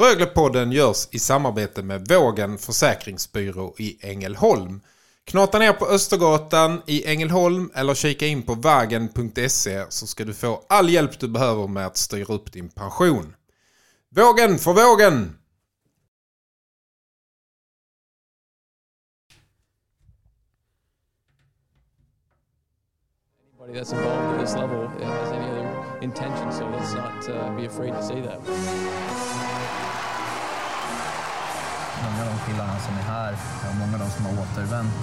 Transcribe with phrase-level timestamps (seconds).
[0.00, 4.80] Röglepodden görs i samarbete med Vågen Försäkringsbyrå i Ängelholm.
[5.24, 10.62] Knata ner på Östergatan i Ängelholm eller kika in på vagen.se så ska du få
[10.68, 13.34] all hjälp du behöver med att styra upp din pension.
[14.08, 15.36] Vågen för vågen!
[23.72, 27.94] That's involved at this level has any other intention, so let's not uh, be afraid
[27.94, 29.09] to say that.
[32.04, 33.32] Många av de killarna som är här,
[33.68, 35.00] och många av de som har återvänt,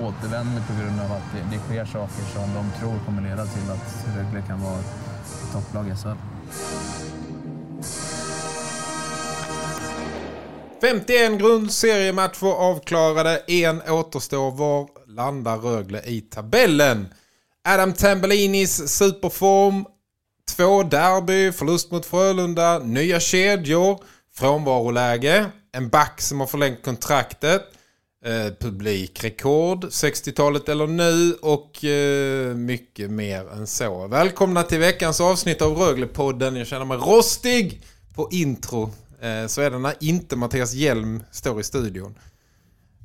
[0.00, 3.70] återvänder på grund av att det, det sker saker som de tror kommer leda till
[3.70, 6.18] att Rögle kan vara ett topplag i SHL.
[10.80, 14.50] 51 grundseriematcher avklarade, en återstår.
[14.50, 17.08] Var landar Rögle i tabellen?
[17.68, 19.84] Adam Tambellinis superform,
[20.56, 23.98] två derby, förlust mot Frölunda, nya kedjor,
[24.34, 27.62] frånvaroläge, en back som har förlängt kontraktet,
[28.24, 34.06] eh, publikrekord, 60-talet eller nu och eh, mycket mer än så.
[34.06, 36.56] Välkomna till veckans avsnitt av Röglepodden.
[36.56, 37.82] Jag känner mig rostig
[38.14, 38.82] på intro.
[39.20, 42.14] Eh, så är det när inte Mattias Hjelm står i studion.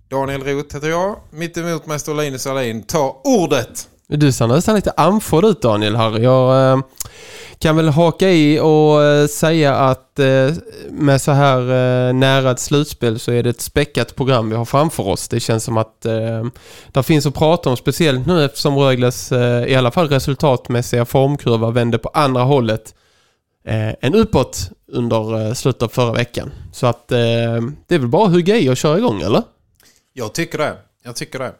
[0.09, 1.19] Daniel Roth heter jag.
[1.29, 2.83] Mitt emot mig står Linus Alin.
[2.83, 3.87] Ta ordet!
[4.07, 6.19] Du ser nästan lite andfådd ut Daniel här.
[6.19, 6.83] Jag eh,
[7.59, 10.53] kan väl haka i och eh, säga att eh,
[10.89, 14.65] med så här eh, nära ett slutspel så är det ett späckat program vi har
[14.65, 15.27] framför oss.
[15.27, 16.01] Det känns som att
[16.91, 19.31] det finns att prata om speciellt nu eftersom Rögles
[19.67, 22.95] i alla fall resultatmässiga formkurva vände på andra hållet
[24.01, 26.51] än uppåt under slutet av förra veckan.
[26.73, 27.15] Så att det
[27.87, 29.43] är väl bara att hugga i och köra igång eller?
[30.13, 30.75] Jag tycker det.
[31.03, 31.53] Jag tycker det.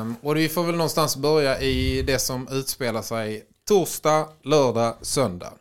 [0.00, 5.52] Um, och vi får väl någonstans börja i det som utspelar sig torsdag, lördag, söndag.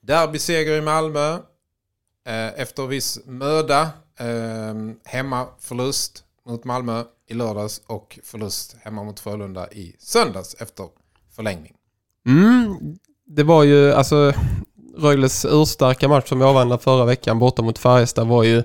[0.00, 1.32] Derbyseger i Malmö.
[2.26, 3.82] Eh, efter viss möda.
[4.18, 4.74] Eh,
[5.04, 10.86] hemma förlust mot Malmö i lördags och förlust hemma mot Frölunda i söndags efter
[11.36, 11.74] förlängning.
[12.26, 14.32] Mm, det var ju alltså
[14.96, 18.62] Rögles urstarka match som vi avhandlade förra veckan borta mot Färjestad var ju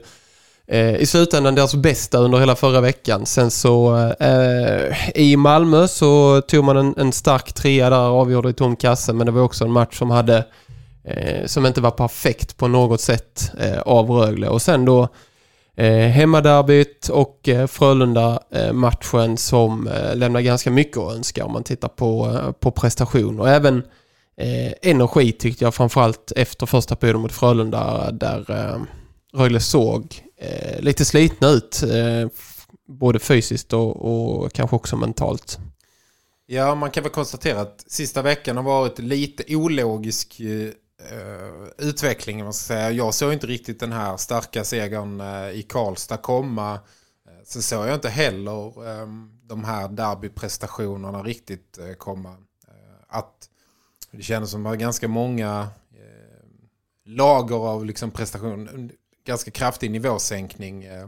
[0.67, 3.25] eh, i slutändan deras bästa under hela förra veckan.
[3.25, 8.49] Sen så eh, i Malmö så tog man en, en stark trea där och avgjorde
[8.49, 10.45] i tom kasse men det var också en match som hade
[11.03, 14.47] eh, som inte var perfekt på något sätt eh, av Rögle.
[14.47, 15.07] Och sen då
[15.77, 21.63] eh, hemmaderbyt och eh, Frölunda-matchen eh, som eh, lämnar ganska mycket att önska om man
[21.63, 23.39] tittar på, eh, på prestation.
[23.39, 23.83] Och även
[24.37, 28.81] eh, energi tyckte jag framförallt efter första perioden mot Frölunda där eh,
[29.35, 31.83] Rögle såg eh, lite slitna ut.
[31.83, 32.29] Eh,
[32.87, 35.59] både fysiskt och, och kanske också mentalt.
[36.45, 42.43] Ja, man kan väl konstatera att sista veckan har varit lite ologisk eh, utveckling.
[42.43, 42.91] Man ska säga.
[42.91, 46.73] Jag såg inte riktigt den här starka segern eh, i Karlstad komma.
[46.73, 49.07] Eh, sen så såg jag inte heller eh,
[49.43, 52.29] de här derbyprestationerna riktigt eh, komma.
[52.67, 53.49] Eh, att
[54.11, 56.45] det kändes som att det var ganska många eh,
[57.05, 58.91] lager av liksom prestation
[59.25, 60.83] ganska kraftig nivåsänkning.
[60.83, 61.07] Eh,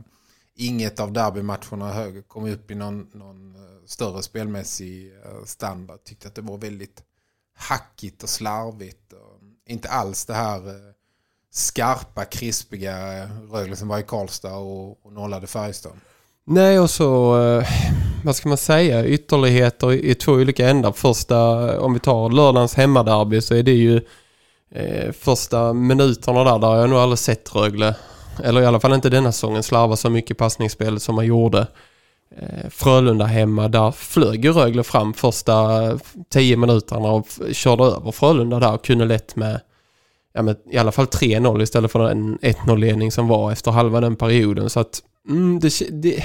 [0.56, 6.00] inget av derbymatcherna kom upp i någon, någon eh, större spelmässig eh, standard.
[6.04, 7.04] Tyckte att det var väldigt
[7.58, 9.14] hackigt och slarvigt.
[9.14, 10.62] Och inte alls det här
[11.52, 15.94] skarpa, krispiga Rögle som var i Karlstad och, och nollade Färjestad.
[16.48, 17.34] Nej, och så,
[18.24, 20.92] vad ska man säga, ytterligheter i två olika ändar.
[20.92, 21.40] Första,
[21.80, 24.02] om vi tar lördagens hemmaderby så är det ju
[24.72, 27.96] eh, första minuterna där, där har jag nog aldrig sett Rögle,
[28.44, 31.68] eller i alla fall inte denna säsongen, slarva så mycket passningsspelet som man gjorde.
[32.38, 35.82] Eh, Frölunda hemma, där flög ju Rögle fram första
[36.30, 39.60] tio minuterna och körde över Frölunda där och kunde lätt med
[40.34, 44.16] ja, med i alla fall 3-0 istället för en 1-0-ledning som var efter halva den
[44.16, 44.70] perioden.
[44.70, 46.24] Så att mm, det, det,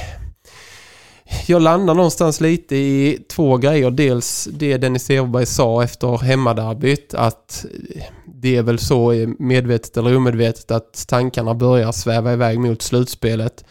[1.47, 3.91] jag landar någonstans lite i två grejer.
[3.91, 7.65] Dels det Dennis Everberg sa efter hemmaderbyt att
[7.95, 8.03] eh,
[8.43, 13.65] det är väl så medvetet eller omedvetet att tankarna börjar sväva iväg mot slutspelet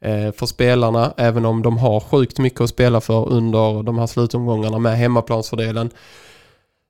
[0.00, 1.14] eh, för spelarna.
[1.16, 5.90] Även om de har sjukt mycket att spela för under de här slutomgångarna med hemmaplansfördelen.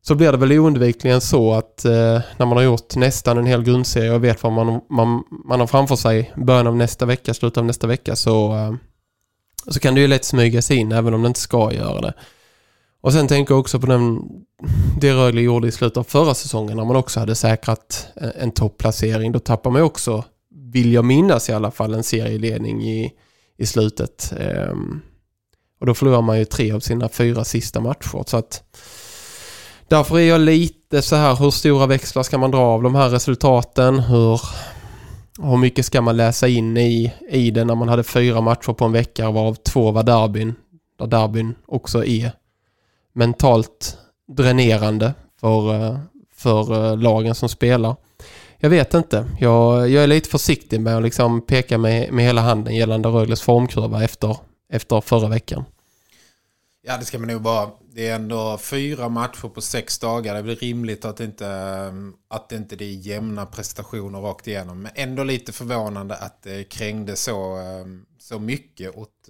[0.02, 3.62] så blir det väl oundvikligen så att eh, när man har gjort nästan en hel
[3.62, 7.58] grundserie och vet vad man, man, man har framför sig början av nästa vecka, slutet
[7.58, 8.74] av nästa vecka så, eh,
[9.68, 12.14] så kan det ju lätt smyga sig in även om det inte ska göra det.
[13.04, 14.20] Och sen tänker jag också på den,
[15.00, 18.30] det Rögle gjorde i slutet av förra säsongen när man också hade säkrat eh, en,
[18.32, 18.52] toppplacering.
[18.52, 19.32] topplacering.
[19.32, 20.24] Då tappar man också,
[20.72, 23.12] vill jag minnas i alla fall, en serieledning i,
[23.58, 24.32] i slutet.
[24.38, 25.00] Ehm,
[25.80, 28.24] och då förlorar man ju tre av sina fyra sista matcher.
[28.26, 28.62] Så att
[29.88, 33.08] därför är jag lite så här, hur stora växlar ska man dra av de här
[33.08, 33.98] resultaten?
[33.98, 34.40] Hur,
[35.42, 38.84] hur mycket ska man läsa in i, i det när man hade fyra matcher på
[38.84, 40.54] en vecka varav två var derbyn.
[40.98, 42.32] Där derbyn också är
[43.14, 45.98] mentalt dränerande för, eh,
[46.34, 47.96] för eh, lagen som spelar.
[48.58, 49.30] Jag vet inte.
[49.40, 53.42] Jag, jag är lite försiktig med att liksom peka med, med hela handen gällande Rögles
[53.42, 54.36] formkurva efter,
[54.72, 55.64] efter förra veckan.
[56.82, 57.70] Ja, det ska man nog vara.
[57.92, 60.34] Det är ändå fyra matcher på sex dagar.
[60.34, 61.92] Det är väl rimligt att inte, eh,
[62.36, 64.82] att det inte är jämna prestationer rakt igenom.
[64.82, 67.58] Men ändå lite förvånande att det krängde så,
[68.18, 69.28] så mycket åt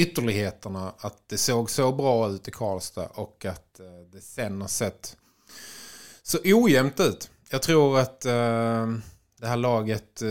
[0.00, 0.94] ytterligheterna.
[0.98, 5.16] Att det såg så bra ut i Karlstad och att eh, det sen har sett
[6.22, 7.30] så ojämnt ut.
[7.50, 8.86] Jag tror att eh,
[9.40, 10.28] det här laget eh,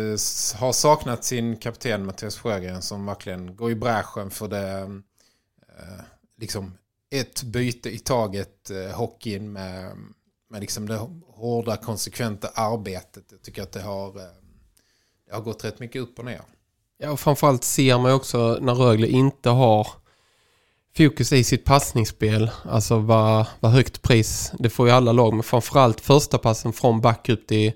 [0.60, 5.02] har saknat sin kapten Mattias Sjögren som verkligen går i bräschen för det
[6.38, 6.78] liksom
[7.10, 9.98] ett byte i taget hockeyn med,
[10.50, 13.24] med liksom det hårda konsekventa arbetet.
[13.32, 14.14] Jag tycker att det har,
[15.26, 16.42] det har gått rätt mycket upp och ner.
[17.02, 19.88] Ja, och framförallt ser man också när Rögle inte har
[20.98, 22.52] fokus i sitt passningsspel.
[22.64, 27.02] Alltså vad, vad högt pris, det får ju alla lag, men framförallt första passen från
[27.02, 27.72] back upp till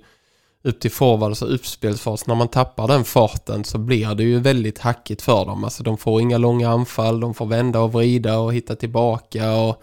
[0.63, 2.27] upp till forward, alltså uppspelsfas.
[2.27, 5.63] När man tappar den farten så blir det ju väldigt hackigt för dem.
[5.63, 9.51] Alltså de får inga långa anfall, de får vända och vrida och hitta tillbaka.
[9.55, 9.81] Och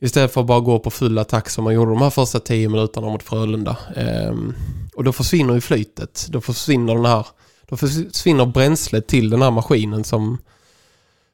[0.00, 2.68] istället för att bara gå på full attack som man gjorde de här första tio
[2.68, 3.76] minuterna mot Frölunda.
[3.96, 4.54] Ehm,
[4.94, 6.26] och då försvinner ju flytet.
[6.28, 7.26] Då försvinner den här
[7.68, 10.38] då försvinner bränslet till den här maskinen som,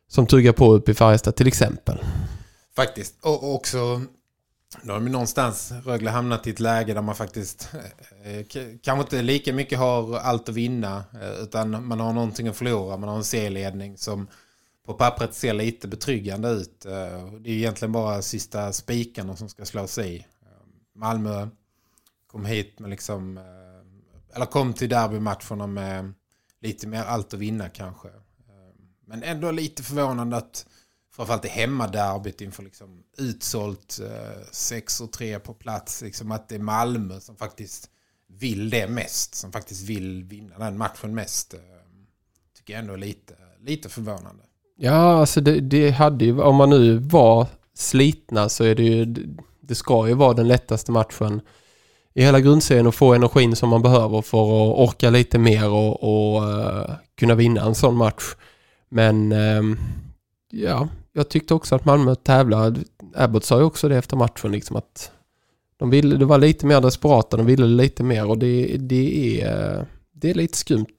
[0.09, 1.99] som tuggar på upp i Färjestad till exempel.
[2.77, 3.15] Faktiskt.
[3.23, 4.03] Och också
[4.83, 7.69] då har vi någonstans Rögle hamnat i ett läge där man faktiskt
[8.25, 8.45] eh, eh
[8.83, 12.97] kanske inte lika mycket har allt att vinna eh, utan man har någonting att förlora.
[12.97, 14.29] Man har en serieledning som
[14.87, 16.85] på pappret ser lite betryggande ut.
[16.87, 20.17] Eh, det är egentligen bara sista spikarna som ska slås i.
[20.17, 20.49] Eh,
[20.95, 21.49] Malmö
[22.27, 26.13] kom hit med liksom eh, eller kom till derbymatcherna med
[26.65, 28.09] lite mer allt att vinna kanske.
[28.09, 30.67] Ehm, men ändå lite förvånande att
[31.17, 36.03] framförallt i hemmaderbyt inför liksom utsålt eh, 6 och 3 på plats.
[36.03, 37.91] Liksom att det är Malmö som faktiskt
[38.29, 39.35] vill det mest.
[39.35, 41.55] Som faktiskt vill vinna den matchen mest.
[41.55, 41.61] Ehm,
[42.57, 44.43] tycker jag ändå är lite, lite förvånande.
[44.77, 49.05] Ja, alltså det, det hade ju, om man nu var slitna så är det ju,
[49.61, 51.41] det ska ju vara den lättaste matchen
[52.15, 56.03] i hela grundserien och få energin som man behöver för att orka lite mer och,
[56.03, 58.25] och uh, kunna vinna en sån match.
[58.89, 59.77] Men uh,
[60.51, 62.81] ja, jag tyckte också att Malmö tävlade.
[63.15, 65.11] Abbott sa ju också det efter matchen liksom att
[65.77, 69.87] de ville, det var lite mer desperata, de ville lite mer och det, det, är,
[70.13, 70.97] det är lite skumt.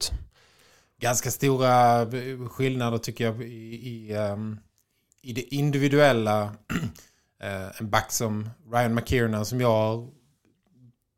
[1.00, 4.58] Ganska stora eh, skillnader tycker jag i, i, um,
[5.22, 6.50] i det individuella.
[7.42, 10.08] Eh, en back som Ryan McKiernan som jag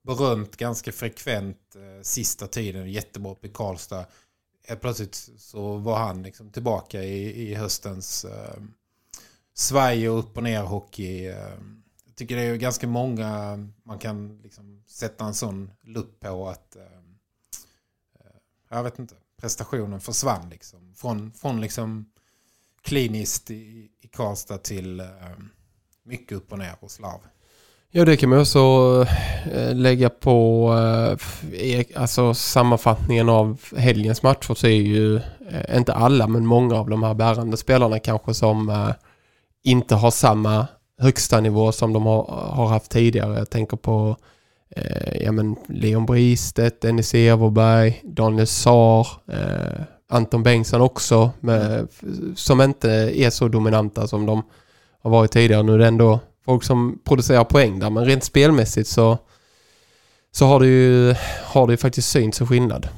[0.08, 4.06] berömt ganska frekvent eh, sista tiden, jättebra på i Karlstad.
[4.66, 8.62] Helt plötsligt så var han liksom tillbaka i, i höstens eh,
[9.54, 11.26] svaj och upp och ner hockey.
[11.26, 11.58] Eh,
[12.06, 16.76] jag tycker det är ganska många man kan liksom sätta en sån lupp på att
[16.76, 16.82] eh,
[18.20, 18.36] eh,
[18.68, 20.94] jag vet inte, prestationen försvann liksom.
[20.94, 22.10] Från, från liksom
[22.82, 25.06] kliniskt i, i Karlstad till eh,
[26.02, 27.20] mycket upp och ner hos Larv.
[27.90, 29.06] Ja, det kan man också
[29.72, 30.70] lägga på
[31.94, 35.20] alltså sammanfattningen av helgens matcher så är ju
[35.74, 38.92] inte alla men många av de här bärande spelarna kanske som
[39.64, 40.66] inte har samma
[40.98, 43.38] högsta nivå som de har, haft tidigare.
[43.38, 44.16] Jag tänker på
[44.76, 51.88] eh, ja, men Leon Bristedt, Dennis Everberg, Daniel Saar, eh, Anton Bengtsson också med,
[52.36, 54.42] som inte är så dominanta som de
[55.02, 55.62] har varit tidigare.
[55.62, 59.18] Nu är det ändå folk som producerar poäng där men rent spelmässigt så,
[60.30, 61.14] så har det ju,
[61.44, 62.88] har det ju faktiskt synts en skillnad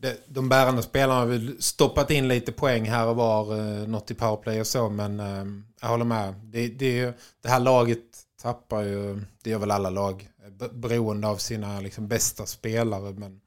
[0.00, 3.58] det, de bärande spelarna har väl stoppat in lite poäng här och var.
[3.58, 4.88] Eh, något i powerplay och så.
[4.88, 5.44] Men eh,
[5.80, 6.34] jag håller med.
[6.42, 8.04] Det, det, det här laget
[8.42, 10.28] tappar ju, det gör väl alla lag,
[10.72, 13.12] beroende av sina liksom, bästa spelare.
[13.12, 13.40] Men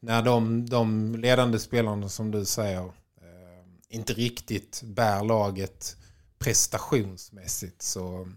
[0.00, 5.96] när de, de ledande spelarna som du säger eh, inte riktigt bär laget
[6.38, 8.28] prestationsmässigt så,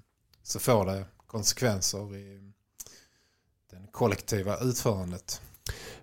[0.44, 2.40] så får det konsekvenser i
[3.72, 5.42] den kollektiva utförandet.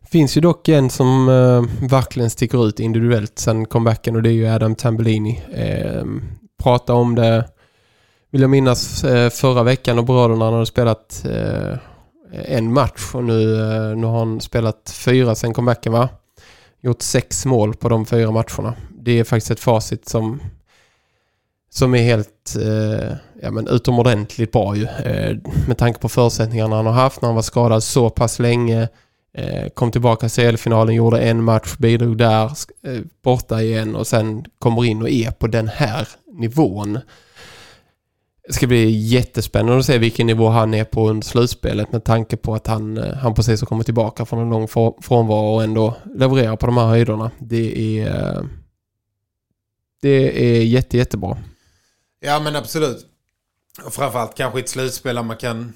[0.03, 4.33] Finns ju dock en som eh, verkligen sticker ut individuellt sen comebacken och det är
[4.33, 5.43] ju Adam Tambellini.
[5.53, 6.05] Eh,
[6.63, 7.49] prata om det,
[8.31, 11.79] vill jag minnas, eh, förra veckan och bröderna han hade spelat eh,
[12.33, 16.09] en match och nu, eh, nu har han spelat fyra sen comebacken va?
[16.81, 18.75] Gjort sex mål på de fyra matcherna.
[18.91, 20.41] Det är faktiskt ett facit som
[21.71, 24.85] som är helt eh, ja, men utomordentligt bra ju.
[24.85, 25.37] Eh,
[25.69, 28.89] med tanke på förutsättningarna han har haft när han var skadad så pass länge.
[29.35, 34.45] Eh, kom tillbaka till CL-finalen, gjorde en match, bidrog där, eh, borta igen och sen
[34.59, 36.99] kommer in och är på den här nivån.
[38.47, 42.37] Det ska bli jättespännande att se vilken nivå han är på under slutspelet med tanke
[42.37, 44.69] på att han, eh, han precis har kommit tillbaka från en lång
[45.03, 47.31] frånvaro och ändå levererar på de här höjderna.
[47.39, 48.43] Det är, eh,
[50.03, 51.37] det är jätte, jättebra.
[52.21, 53.07] Ja men absolut.
[53.85, 55.73] Och framförallt kanske i ett slutspel där man kan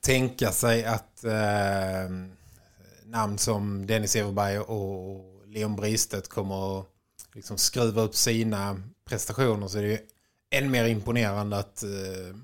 [0.00, 2.10] tänka sig att eh,
[3.04, 6.86] namn som Dennis Everberg och Leon Bristet kommer att
[7.34, 9.98] liksom skruva upp sina prestationer så är det ju
[10.50, 12.36] än mer imponerande att eh,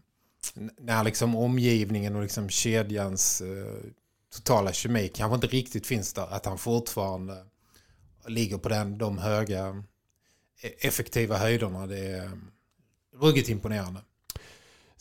[0.79, 3.91] när liksom omgivningen och liksom kedjans eh,
[4.35, 7.45] totala kemi kanske inte riktigt finns där att han fortfarande
[8.27, 9.83] ligger på den, de höga
[10.61, 11.87] e-, effektiva höjderna.
[11.87, 12.31] Det är
[13.21, 14.01] ruggigt imponerande.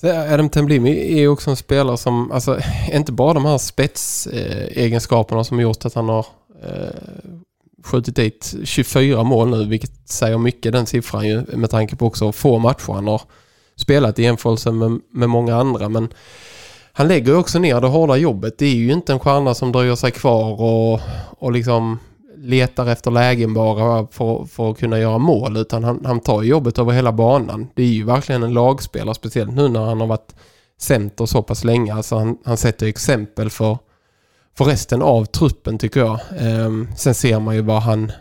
[0.03, 2.59] Adam Temblimi är också en spelare som, alltså
[2.93, 6.25] inte bara de här spetsegenskaperna som gjort att han har
[6.63, 7.23] eh,
[7.83, 12.31] skjutit dit 24 mål nu, vilket säger mycket den siffran ju med tanke på också
[12.31, 13.21] få matcher han har
[13.75, 15.89] spelat i jämförelse med, med många andra.
[15.89, 16.13] Men
[16.93, 18.57] han lägger också ner det hårda jobbet.
[18.57, 21.01] Det är ju inte en stjärna som dröjer sig kvar och,
[21.39, 21.99] och liksom
[22.43, 26.79] letar efter lägen bara för, för att kunna göra mål utan han, han tar jobbet
[26.79, 27.67] över hela banan.
[27.75, 30.35] Det är ju verkligen en lagspelare speciellt nu när han har varit
[30.77, 31.93] center så pass länge.
[31.93, 33.77] Alltså han, han sätter exempel för,
[34.57, 36.19] för resten av truppen tycker jag.
[36.39, 38.11] Ehm, sen ser man ju vad han,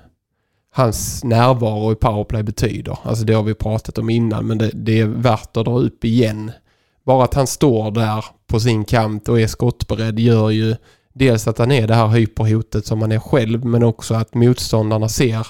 [0.74, 2.98] hans närvaro i powerplay betyder.
[3.02, 6.04] Alltså det har vi pratat om innan men det, det är värt att dra upp
[6.04, 6.52] igen.
[7.06, 10.76] Bara att han står där på sin kant och är skottberedd gör ju
[11.12, 15.08] dels att han är det här hyperhotet som han är själv men också att motståndarna
[15.08, 15.46] ser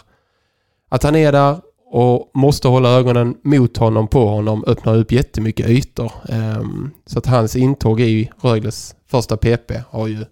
[0.89, 1.61] att han är där
[1.95, 6.13] och måste hålla ögonen mot honom, på honom, öppnar upp jättemycket ytor.
[6.29, 10.25] Ehm, så att hans intåg i Rögles första PP har ju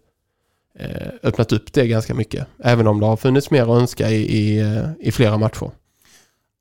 [0.79, 2.47] eh, öppnat upp det ganska mycket.
[2.59, 5.71] Även om det har funnits mer att önska i, i, eh, i flera matcher.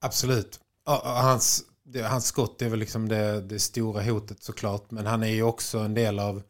[0.02, 0.60] Absolut.
[1.04, 1.64] Hans,
[2.04, 4.92] hans skott är väl liksom det, det stora hotet såklart.
[4.92, 6.42] Men han är ju också en del av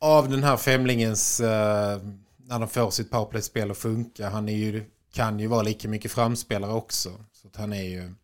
[0.00, 2.00] av den här femlingens eh,
[2.36, 4.28] när de får sitt powerplay-spel att funka.
[4.28, 7.10] Han är ju, kan ju vara lika mycket framspelare också.
[7.32, 8.14] Så att han är ju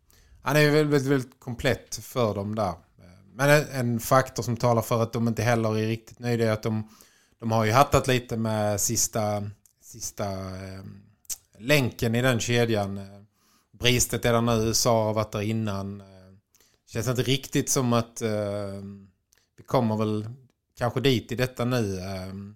[0.43, 2.75] han är väldigt, väldigt, väldigt komplett för dem där.
[3.35, 6.51] Men en, en, faktor som talar för att de inte heller är riktigt nöjda är
[6.51, 6.89] att de,
[7.39, 9.51] de har ju hattat lite med sista,
[9.83, 10.85] sista eh,
[11.59, 13.01] länken i den kedjan.
[13.73, 15.99] Bristet är där nu, Sara har varit där innan.
[15.99, 16.05] Det
[16.93, 18.83] Känns inte riktigt som att eh,
[19.57, 20.27] det kommer väl
[20.79, 22.01] kanske dit i detta nu.
[22.01, 22.55] Ehm,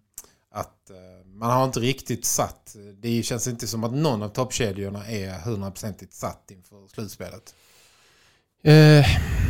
[0.51, 2.77] att eh, man har inte riktigt satt.
[3.03, 7.55] Det känns inte som att någon av toppkedjorna är hundraprocentigt satt inför slutspelet.
[8.63, 9.07] Eh,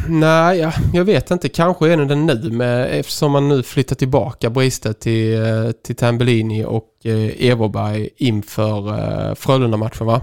[0.09, 1.49] nej, ja, jag vet inte.
[1.49, 6.65] Kanske är den nu med, eftersom man nu flyttar tillbaka Bristet till, eh, till Tambellini
[6.65, 10.23] och eh, Everberg inför eh, Frölunda-matchen va?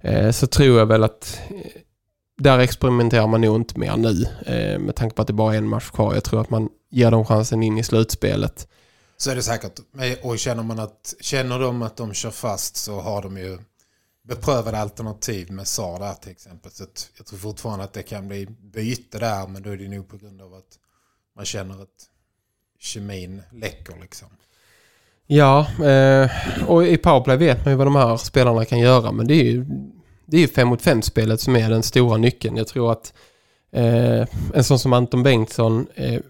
[0.00, 1.80] Eh, så tror jag väl att eh,
[2.36, 5.58] där experimenterar man nog inte mer nu eh, med tanke på att det bara är
[5.58, 6.14] en match kvar.
[6.14, 8.68] Jag tror att man ger dem chansen in i slutspelet.
[9.16, 9.72] Så är det säkert.
[10.22, 13.58] Och känner, man att, känner de att de kör fast så har de ju
[14.28, 16.70] beprövade alternativ med SAR där till exempel.
[16.72, 16.84] Så
[17.16, 20.16] jag tror fortfarande att det kan bli byte där men då är det nog på
[20.16, 20.78] grund av att
[21.36, 22.06] man känner att
[22.78, 24.28] kemin läcker liksom.
[25.26, 26.30] Ja, eh,
[26.66, 29.44] och i powerplay vet man ju vad de här spelarna kan göra men det är
[29.44, 29.66] ju
[30.26, 32.56] det är ju fem mot fem spelet som är den stora nyckeln.
[32.56, 33.12] Jag tror att
[33.72, 36.20] eh, en sån som Anton Bengtsson eh,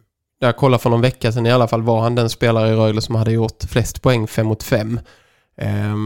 [0.41, 2.75] när jag kollade för någon vecka sedan i alla fall var han den spelare i
[2.75, 5.01] Rögle som hade gjort flest poäng fem mot fem.
[5.57, 5.97] Eh,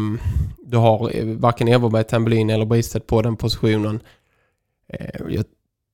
[0.67, 4.01] du har eh, varken Everberg, Tambellin eller Bristet på den positionen.
[4.93, 5.45] Ehm, jag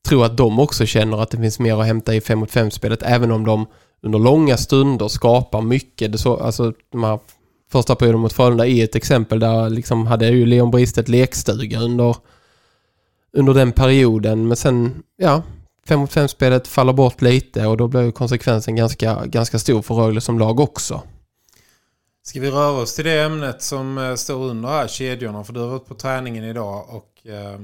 [0.09, 3.03] tror att de också känner att det finns mer att hämta i fem mot fem-spelet,
[3.03, 3.67] även om de
[4.03, 6.13] under långa stunder skapar mycket.
[6.13, 7.19] Det så, alltså de här
[7.71, 12.17] första perioden mot Frölunda är ett exempel där liksom hade ju Leon Bristet lekstuga under,
[13.33, 15.43] under den perioden men sen ja
[15.89, 20.21] 5 mot 5-spelet faller bort lite och då blir konsekvensen ganska, ganska stor för Rögle
[20.21, 21.03] som lag också.
[22.23, 25.45] Ska vi röra oss till det ämnet som eh, står under här, kedjorna?
[25.45, 27.61] För du har varit på träningen idag och eh,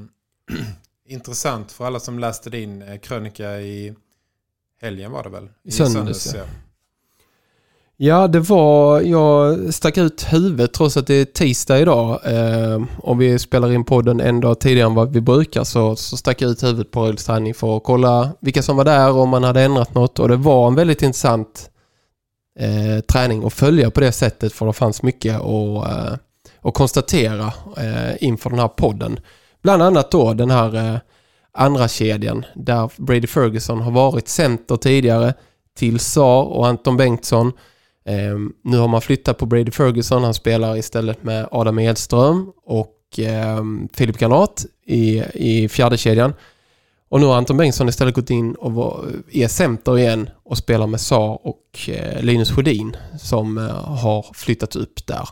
[1.09, 3.94] intressant för alla som läste din eh, krönika i
[4.80, 5.49] helgen var det väl?
[5.64, 6.40] I söndags, ja.
[6.40, 6.44] ja.
[8.04, 9.00] Ja, det var...
[9.00, 12.21] Jag stack ut huvudet trots att det är tisdag idag.
[12.25, 16.16] Eh, om vi spelar in podden en dag tidigare än vad vi brukar så, så
[16.16, 19.28] stack jag ut huvudet på Rögles för att kolla vilka som var där och om
[19.28, 20.18] man hade ändrat något.
[20.18, 21.71] Och det var en väldigt intressant
[22.59, 26.14] eh, träning att följa på det sättet för det fanns mycket att, eh,
[26.61, 29.21] att konstatera eh, inför den här podden.
[29.62, 30.99] Bland annat då den här eh,
[31.52, 35.35] andra kedjan där Brady Ferguson har varit center tidigare
[35.76, 37.52] till Sar och Anton Bengtsson.
[38.04, 40.25] Eh, nu har man flyttat på Brady Ferguson.
[40.25, 46.35] Han spelar istället med Adam Edström och eh, Filip Granat i, i fjärde kedjan.
[47.09, 50.87] Och nu har Anton Bengtsson istället gått in och var, är center igen och spelar
[50.87, 55.28] med Sa och eh, Linus Sjödin som eh, har flyttat upp där.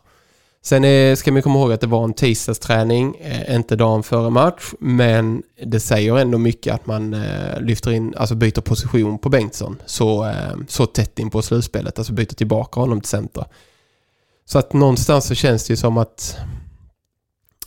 [0.62, 4.30] Sen är, ska man komma ihåg att det var en tisdagsträning, eh, inte dagen före
[4.30, 9.28] match, men det säger ändå mycket att man eh, lyfter in, alltså byter position på
[9.28, 13.44] Bengtsson så, eh, så tätt in på slutspelet, alltså byter tillbaka honom till center.
[14.44, 16.36] Så att någonstans så känns det ju som att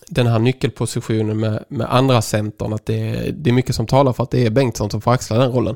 [0.08, 4.24] den här nyckelpositionen med, med andra centern, att det, det är mycket som talar för
[4.24, 5.76] att det är Bengtsson som får axla den rollen.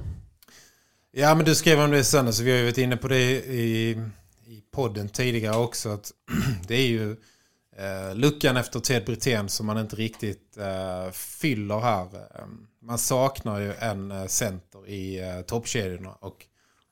[1.12, 3.22] Ja, men du skrev om det sen, så vi har ju varit inne på det
[3.22, 4.02] i,
[4.48, 5.90] i podden tidigare också.
[5.90, 6.12] Att
[6.68, 7.12] det är ju
[7.78, 12.06] eh, luckan efter Ted Brithén som man inte riktigt eh, fyller här.
[12.42, 16.46] Ehm, man saknar ju en eh, center i eh, toppkedjorna och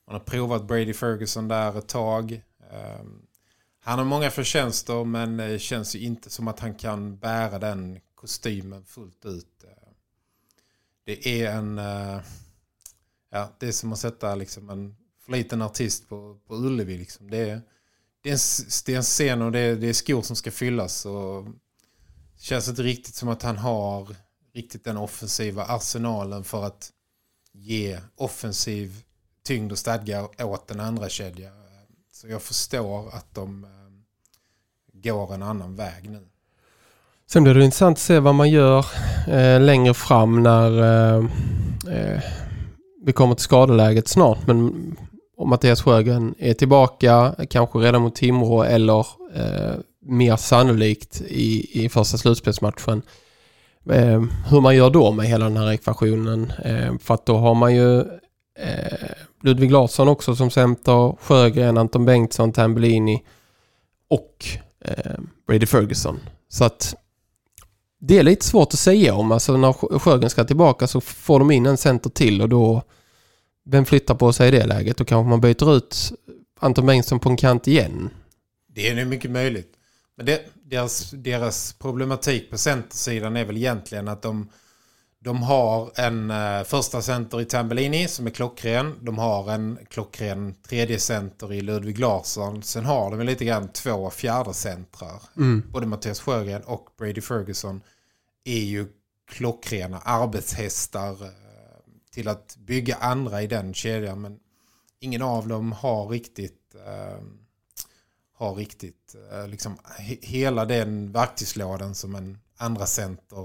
[0.07, 2.41] man har provat Brady Ferguson där ett tag.
[2.71, 3.21] Ehm,
[3.79, 7.99] han har många förtjänster men det känns ju inte som att han kan bära den
[8.15, 9.63] kostymen fullt ut.
[9.63, 9.93] Ehm,
[11.05, 11.77] det är en...
[11.77, 12.19] Eh,
[13.29, 16.97] ja, det är som att sätta liksom en för liten artist på, på Ullevi.
[16.97, 17.29] Liksom.
[17.29, 17.61] Det, är,
[18.21, 18.39] det, är en,
[18.85, 21.05] det är en scen och det är, det är skor som ska fyllas.
[21.05, 21.43] Och
[22.35, 24.15] det känns inte riktigt som att han har
[24.53, 26.91] riktigt den offensiva arsenalen för att
[27.53, 29.03] ge offensiv
[29.43, 31.53] tyngd och stadga åt den andra kedjan.
[32.11, 33.69] Så jag förstår att de eh,
[34.93, 36.27] går en annan väg nu.
[37.27, 38.85] Sen blir det intressant att se vad man gör
[39.27, 41.25] eh, längre fram när eh,
[41.97, 42.23] eh
[43.05, 44.47] vi kommer till skadeläget snart.
[44.47, 44.95] Men
[45.37, 48.99] om Mattias Sjögren är tillbaka, kanske redan mot Timrå eller
[49.35, 53.01] eh, mer sannolikt i, i första slutspelsmatchen.
[53.89, 56.53] Eh, hur man gör då med hela den här ekvationen.
[56.63, 57.99] Eh, för att då har man ju
[58.59, 59.09] eh,
[59.43, 63.23] Ludvig Larsson också som center, Sjögren, Anton Bengtsson, Tambellini
[64.09, 64.45] och
[64.85, 65.13] eh,
[65.47, 66.19] Brady Ferguson.
[66.49, 66.95] Så att
[67.99, 69.31] det är lite svårt att säga om.
[69.31, 72.81] Alltså när Sjögren ska tillbaka så får de in en center till och då
[73.65, 74.97] vem flyttar på sig i det läget?
[74.97, 76.11] Då kanske man byter ut
[76.59, 78.09] Anton Bengtsson på en kant igen.
[78.67, 79.73] Det är nog mycket möjligt.
[80.15, 84.49] Men det, deras, deras problematik på centersidan är väl egentligen att de,
[85.19, 88.95] de har en uh, första center i Tambellini som är klockren.
[89.01, 92.63] De har en klockren tredje center i Ludvig Larsson.
[92.63, 95.21] Sen har de lite grann två fjärde centrar.
[95.37, 95.63] Mm.
[95.71, 97.81] Både Mattias Sjögren och Brady Ferguson
[98.43, 98.87] är ju
[99.31, 101.44] klockrena arbetshästar eh,
[102.15, 104.21] till att bygga andra i den kedjan.
[104.21, 104.39] Men
[104.99, 107.23] ingen av dem har riktigt eh,
[108.33, 113.43] har riktigt eh, liksom he hela den verktygslådan som en andra center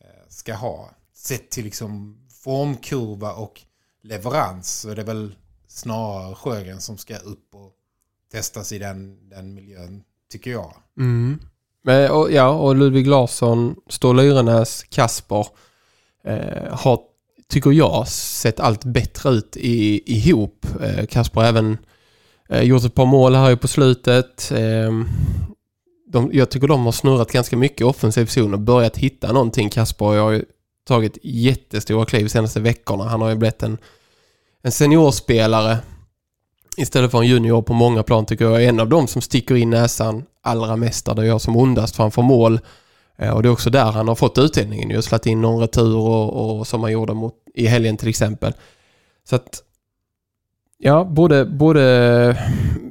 [0.00, 0.90] eh, ska ha.
[1.12, 3.62] Sett till liksom formkurva och
[4.02, 5.34] leverans så är det väl
[5.66, 7.72] snarare Sjögren som ska upp och
[8.32, 10.74] testas i den, den miljön tycker jag.
[10.98, 11.40] Mm.
[11.82, 15.46] Men, och, ja, och Ludvig Larsson, Ståhl Yrenäs, Kasper
[16.24, 17.15] eh, har
[17.52, 20.66] tycker jag, sett allt bättre ut i, ihop.
[20.82, 21.78] Eh, Kasper har även
[22.48, 24.50] eh, gjort ett par mål här på slutet.
[24.50, 24.90] Eh,
[26.08, 29.70] de, jag tycker de har snurrat ganska mycket offensiv zon och börjat hitta någonting.
[29.70, 30.44] Kasper har ju
[30.88, 33.04] tagit jättestora kliv de senaste veckorna.
[33.04, 33.78] Han har ju blivit en,
[34.62, 35.78] en seniorspelare
[36.76, 39.54] istället för en junior på många plan tycker jag är en av dem som sticker
[39.54, 42.60] in näsan allra mest där det gör som ondast framför mål.
[43.18, 44.90] Eh, och det är också där han har fått utdelningen.
[44.90, 48.52] Just släppt in någon retur och, och som han gjorde mot, i helgen till exempel.
[49.24, 49.62] Så att
[50.78, 52.36] ja, både, både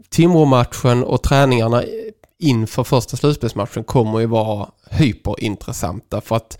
[0.09, 1.83] Timrå-matchen och träningarna
[2.39, 6.59] inför första slutspelsmatchen kommer ju vara hyperintressanta för att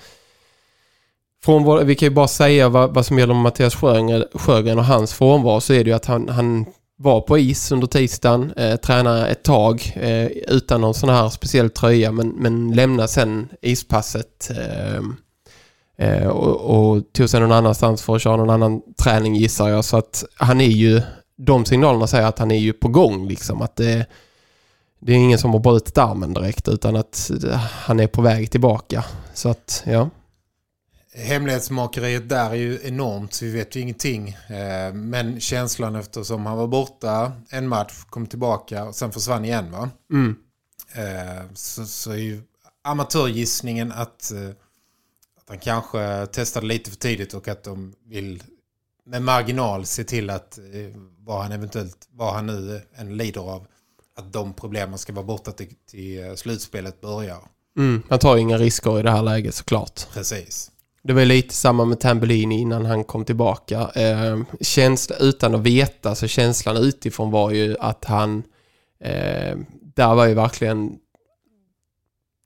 [1.44, 4.86] från vår, vi kan ju bara säga vad, vad som gäller Mattias Sjögren, Sjögren och
[4.86, 6.66] hans frånvaro så är det ju att han, han
[6.98, 11.70] var på is under tisdagen, eh, tränade ett tag eh, utan någon sån här speciell
[11.70, 15.02] tröja men, men lämnade sen ispasset eh,
[16.08, 19.86] eh, och, och tog sig någon annanstans för att köra någon annan träning gissar jag.
[19.86, 21.02] Så att han är ju,
[21.38, 23.62] de signalerna säger att han är ju på gång liksom.
[23.62, 24.06] Att det,
[25.00, 28.52] det är ingen som har brutit armen direkt utan att eh, han är på väg
[28.52, 29.06] tillbaka.
[29.34, 30.10] Så att, ja
[31.16, 34.30] hemlighetsmakeriet där är ju enormt så vi vet ju ingenting.
[34.30, 39.72] Eh, men känslan eftersom han var borta en match, kom tillbaka och sen försvann igen
[39.72, 39.90] va?
[40.12, 40.36] Mm.
[40.94, 42.42] Eh, så, så är ju
[42.84, 44.50] amatörgissningen att, eh,
[45.38, 48.44] att han kanske testade lite för tidigt och att de vill
[49.06, 50.60] med marginal se till att
[51.18, 53.68] vad han eventuellt, vad han nu än lider av,
[54.18, 57.40] att de problemen ska vara borta till, till slutspelet börjar.
[57.78, 58.04] Mm.
[58.10, 60.08] Han tar ju inga risker i det här läget såklart.
[60.14, 60.72] Precis.
[61.08, 63.92] Det var lite samma med Tambellini innan han kom tillbaka.
[63.96, 68.44] Eh, känsla, utan att veta så känslan utifrån var ju att han...
[69.00, 69.58] Eh,
[69.96, 70.96] där var ju verkligen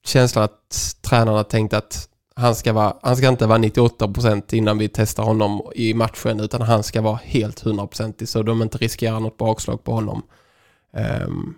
[0.05, 4.89] känslan att tränarna tänkte att han ska, vara, han ska inte vara 98% innan vi
[4.89, 9.37] testar honom i matchen utan han ska vara helt 100% så de inte riskerar något
[9.37, 10.23] bakslag på honom.
[11.25, 11.55] Um,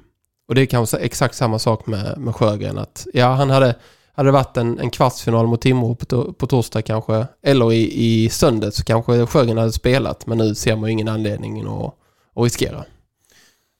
[0.48, 3.76] och det är kanske exakt samma sak med, med Sjögren att ja, han hade
[4.14, 8.30] hade det varit en, en kvartsfinal mot Timrå på, på torsdag kanske, eller i, i
[8.30, 10.26] söndag så kanske Sjögren hade spelat.
[10.28, 11.94] Men nu ser man ju ingen anledning att,
[12.36, 12.86] att riskera.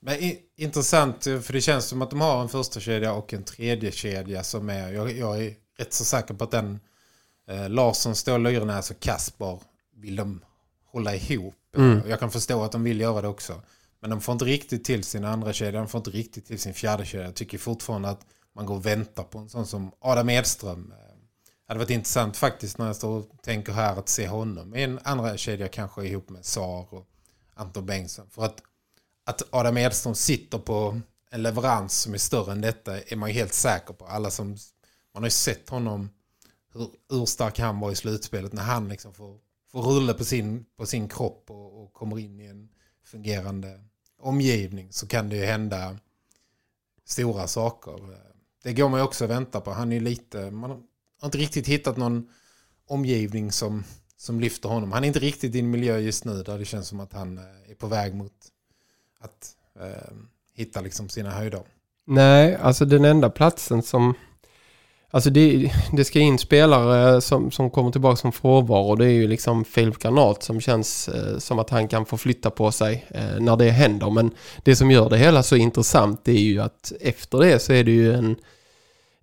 [0.02, 3.44] Men i, intressant, för det känns som att de har en första kedja och en
[3.44, 6.80] tredje kedja som är, jag, jag är rätt så säker på att den
[7.50, 9.60] eh, Larsson, Ståhl, Lyrenäs och Kasper
[9.96, 10.42] vill de
[10.86, 11.56] hålla ihop.
[11.78, 12.02] Mm.
[12.10, 13.62] Jag kan förstå att de vill göra det också.
[14.02, 16.74] Men de får inte riktigt till sin andra kedja, de får inte riktigt till sin
[16.74, 17.26] fjärde kedja.
[17.26, 20.92] Jag tycker fortfarande att man går och väntar på en sån som Adam Edström.
[20.92, 24.76] Eh, det hade varit intressant faktiskt när jag står och tänker här att se honom
[24.76, 27.08] i en andra kedja kanske ihop med Sar och
[27.54, 28.30] Anton Bengtsson.
[28.30, 28.62] För att,
[29.26, 33.36] att Adam Edström sitter på en leverans som är större än detta är man ju
[33.36, 34.06] helt säker på.
[34.06, 34.58] Alla som,
[35.14, 36.10] man har ju sett honom
[36.74, 39.40] hur urstark han var i slutspelet när han liksom får,
[39.72, 42.70] får rulla på sin, på sin kropp och, och kommer in i en
[43.04, 43.84] fungerande
[44.20, 45.98] omgivning så kan det ju hända
[47.06, 48.31] stora saker
[48.64, 49.72] det går man ju också att vänta på.
[49.72, 52.28] Han är lite, man har inte riktigt hittat någon
[52.88, 53.84] omgivning som,
[54.18, 54.92] som lyfter honom.
[54.92, 57.38] Han är inte riktigt i en miljö just nu där det känns som att han
[57.38, 58.34] eh, är på väg mot
[59.20, 60.14] att eh,
[60.54, 61.64] hitta liksom sina höjder.
[62.06, 64.14] Nej, alltså den enda platsen som...
[65.14, 68.96] Alltså det, det ska in spelare som, som kommer tillbaka som frånvaro.
[68.96, 72.50] Det är ju liksom Filip Granat som känns eh, som att han kan få flytta
[72.50, 74.10] på sig eh, när det händer.
[74.10, 74.32] Men
[74.64, 77.92] det som gör det hela så intressant är ju att efter det så är det
[77.92, 78.36] ju en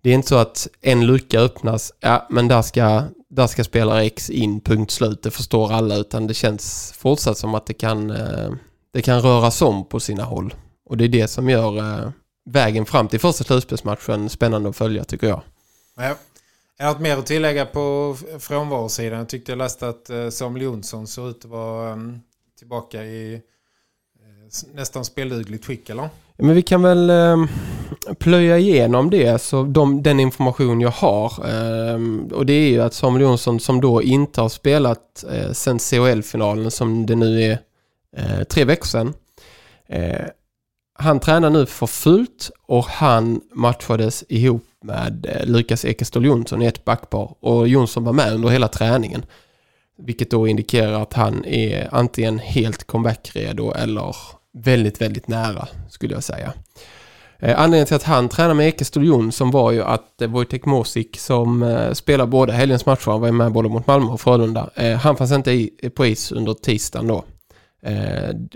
[0.03, 4.05] det är inte så att en lucka öppnas, ja men där ska, där ska spelare
[4.05, 8.11] X in, punkt slut, det förstår alla, utan det känns fortsatt som att det kan,
[8.11, 8.51] eh,
[8.93, 10.55] det kan röras om på sina håll.
[10.91, 12.11] Och det är det som gör eh,
[12.51, 15.43] vägen fram till första slutspelsmatchen spännande att följa tycker jag.
[15.99, 16.17] Ja.
[16.79, 19.19] Jag har något mer att tillägga på frånvarosidan.
[19.19, 22.21] Jag tyckte jag läste att eh, Samuel Jonsson ser ut att vara mm,
[22.59, 26.09] tillbaka i eh, nästan speldugligt skick, eller?
[26.37, 27.45] Men vi kan väl eh,
[28.19, 31.33] plöja igenom det, så de, den information jag har.
[31.49, 32.01] Eh,
[32.33, 36.71] och det är ju att Samuel Jonsson som då inte har spelat eh, sen CHL-finalen
[36.71, 37.59] som det nu är
[38.17, 39.15] eh, tre veckor sedan.
[39.89, 40.27] Eh,
[41.01, 46.67] han tränar nu för fullt och han matchades ihop med eh, Lukas Ekestål Jonsson i
[46.67, 47.35] ett backpar.
[47.41, 49.25] Och Jonsson var med under hela träningen.
[49.99, 54.17] Vilket då indikerar att han är antingen helt comeback-redo eller
[54.53, 56.53] väldigt, väldigt nära skulle jag säga.
[57.39, 61.19] Eh, anledningen till att han tränar med Ekestål Jonsson var ju att eh, Wojtek Mosik
[61.19, 64.71] som spelar båda helgens matcher, han var med både mot Malmö och Frölunda,
[65.03, 67.25] han fanns inte på is under tisdagen då.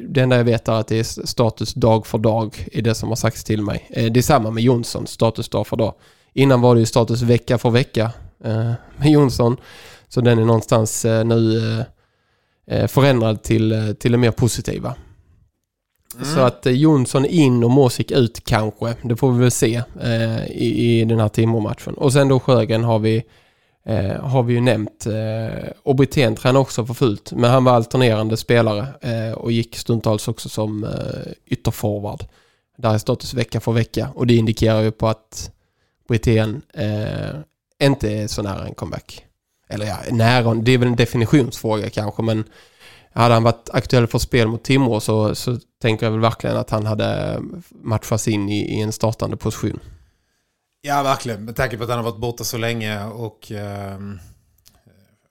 [0.09, 3.09] Det enda jag vet är att det är status dag för dag i det som
[3.09, 3.89] har sagts till mig.
[3.91, 5.95] Det är samma med Jonsson, status dag för dag.
[6.33, 8.11] Innan var det ju status vecka för vecka
[8.97, 9.57] med Jonsson.
[10.09, 11.85] Så den är någonstans nu
[12.89, 14.95] förändrad till, till det mer positiva.
[16.17, 16.35] Mm.
[16.35, 18.95] Så att eh, Jonsson in och Måsik ut kanske.
[19.03, 21.95] Det får vi väl se eh, i, i den här Timrå-matchen.
[21.95, 23.23] Och sen då Sjögren har vi,
[23.85, 25.07] eh, har vi ju nämnt.
[25.07, 27.33] Eh, och Brithén tränar också för fullt.
[27.33, 32.25] Men han var alternerande spelare eh, och gick stundtals också som eh, ytterforward.
[32.79, 34.09] Där är status vecka för vecka.
[34.15, 35.51] Och det indikerar ju på att
[36.09, 37.37] Brithén eh,
[37.83, 39.25] inte är så nära en comeback.
[39.69, 42.45] Eller ja, nära, det är väl en definitionsfråga kanske men
[43.13, 46.71] hade han varit aktuell för spel mot Timrå så, så tänker jag väl verkligen att
[46.71, 47.39] han hade
[47.71, 49.81] matchats in i, i en startande position.
[50.85, 51.45] Ja, verkligen.
[51.45, 53.99] Med tanke på att han har varit borta så länge och eh,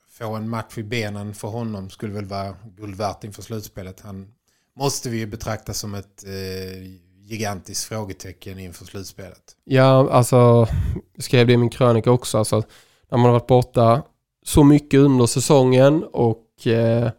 [0.10, 4.02] få en match i benen för honom skulle väl vara guld värt inför slutspelet.
[4.02, 4.28] Han
[4.76, 6.84] måste vi ju betrakta som ett eh,
[7.20, 9.56] gigantiskt frågetecken inför slutspelet.
[9.64, 10.68] Ja, alltså
[11.16, 12.38] jag skrev det i min krönika också.
[12.38, 12.64] Alltså,
[13.10, 14.04] när man har varit borta
[14.46, 17.10] så mycket under säsongen och eh,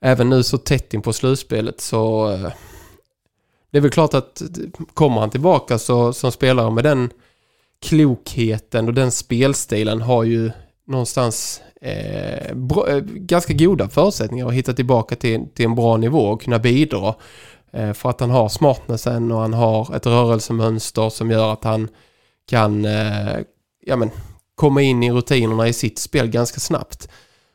[0.00, 2.52] även nu så tätt in på slutspelet så eh,
[3.70, 4.42] det är väl klart att
[4.94, 7.10] kommer han tillbaka så som spelare med den
[7.82, 10.50] klokheten och den spelstilen har ju
[10.86, 16.18] någonstans eh, bra, eh, ganska goda förutsättningar att hitta tillbaka till, till en bra nivå
[16.18, 17.14] och kunna bidra.
[17.72, 21.88] Eh, för att han har smartnessen och han har ett rörelsemönster som gör att han
[22.48, 23.38] kan eh,
[23.86, 24.10] ja, men,
[24.54, 27.08] komma in i rutinerna i sitt spel ganska snabbt.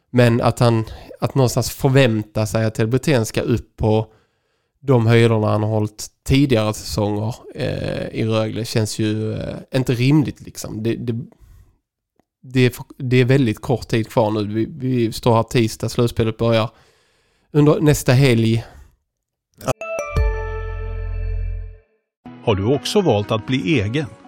[0.10, 0.86] Men att han
[1.20, 4.08] att någonstans förvänta sig att Telbutén ska upp på
[4.80, 10.42] de höjderna han har hållit tidigare säsonger eh, i Rögle känns ju eh, inte rimligt
[10.42, 10.84] liksom.
[10.84, 11.16] Det, det,
[12.42, 14.48] det, är, det är väldigt kort tid kvar nu.
[14.54, 16.70] Vi, vi står här tisdag, slutspelet börjar
[17.52, 18.64] under nästa helg.
[22.44, 24.06] Har du också valt att bli egen?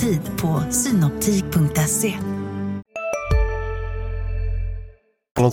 [0.00, 2.18] Tid på synoptik.se.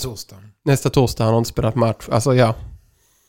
[0.02, 0.36] Torsdag.
[0.66, 2.10] Nästa torsdag har han inte spelat match.
[2.10, 2.56] Alltså ja.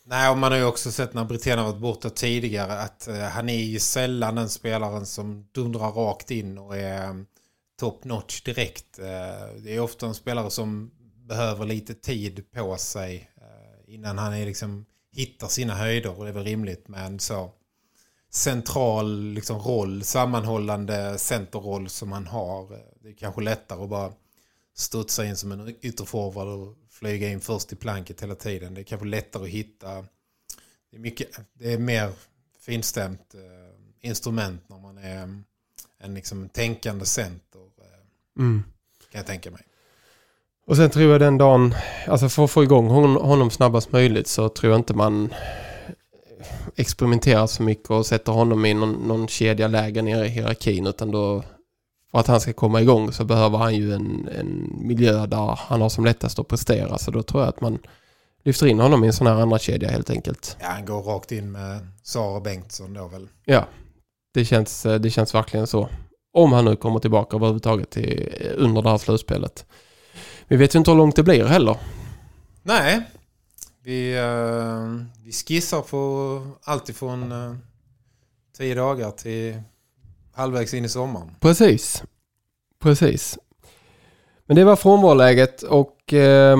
[0.04, 3.20] Nej, och man har ju också sett när Brithén har varit borta tidigare att uh,
[3.20, 7.26] han är ju sällan den spelaren som dundrar rakt in och är um,
[7.81, 8.98] top notch direkt.
[8.98, 9.04] Uh,
[9.64, 10.90] det är ofta en spelare som
[11.28, 16.31] behöver lite tid på sig uh, innan han är liksom hittar sina höjder och det
[16.31, 17.50] är väl rimligt med en så
[18.30, 22.68] central liksom, roll, sammanhållande centerroll som han har.
[23.02, 24.12] Det är kanske lättare att bara
[24.76, 28.74] studsa in som en ytterforward och flyga in först i planket hela tiden.
[28.74, 30.04] Det är kanske lättare att hitta.
[30.90, 32.12] Det är, mycket, det är mer
[32.60, 35.42] finstämt eh, instrument när man är
[35.98, 37.60] en liksom, tänkande center.
[37.60, 37.98] Eh,
[38.38, 38.62] Mm.
[39.12, 39.60] Kan jag tänka mig.
[40.66, 41.74] Och sen tror jag den dagen,
[42.06, 45.34] alltså för att få igång hon, honom snabbast möjligt så tror jag inte man
[46.78, 51.10] experimenterar så mycket och sätter honom i någon, någon kedja lägre ner i hierarkin utan
[51.10, 51.42] då
[52.10, 55.80] för att han ska komma igång så behöver han ju en, en miljö där han
[55.80, 57.78] har som lättast att prestera så då tror jag att man
[58.44, 60.56] lyfter in honom i en sån här andra kedja helt enkelt.
[60.60, 63.28] Ja, han går rakt in med Sara Bengtsson då väl.
[63.44, 63.64] Ja,
[64.34, 65.88] det känns, det känns verkligen så.
[66.32, 69.66] Om han nu kommer tillbaka överhuvudtaget till, under det här slutspelet.
[70.48, 71.76] Vi vet ju inte hur långt det blir heller.
[72.62, 73.02] Nej,
[73.88, 77.55] vi, uh, vi skissar på allt ifrån uh,
[78.59, 79.62] tio dagar till
[80.35, 81.31] halvvägs in i sommaren.
[81.40, 82.03] Precis.
[82.83, 83.38] Precis.
[84.46, 86.59] Men det var frånvaroläget och eh,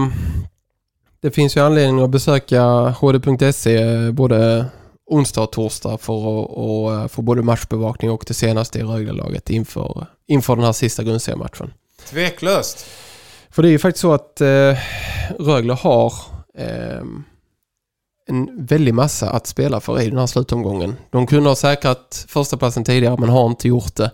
[1.21, 4.67] det finns ju anledning att besöka hd.se både
[5.07, 10.07] onsdag och torsdag för att eh, få både matchbevakning och det senaste i Rögle-laget inför,
[10.27, 11.73] inför den här sista grundseriematchen.
[12.11, 12.87] Tveklöst.
[13.51, 14.79] För det är ju faktiskt så att eh,
[15.39, 16.13] Rögle har
[16.59, 17.03] eh,
[18.29, 20.97] en väldig massa att spela för i den här slutomgången.
[21.11, 24.11] De kunde ha säkrat första platsen tidigare men har inte gjort det.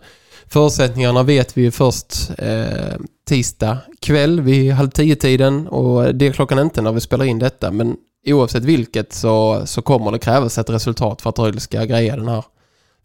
[0.46, 2.94] Förutsättningarna vet vi ju först eh,
[3.28, 7.70] tisdag kväll vid halv tio-tiden och det är klockan inte när vi spelar in detta
[7.70, 12.16] men oavsett vilket så, så kommer det krävas ett resultat för att Rögle ska greja
[12.16, 12.44] den här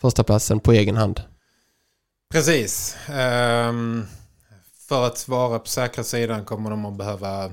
[0.01, 1.21] första platsen på egen hand.
[2.31, 2.95] Precis.
[3.69, 4.05] Um,
[4.87, 7.51] för att vara på säkra sidan kommer de att behöva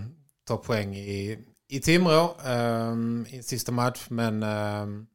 [0.48, 4.06] ta poäng i, i Timrå ehm, i sista match.
[4.08, 5.06] Men ehm,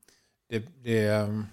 [0.50, 1.46] det, det, ehm,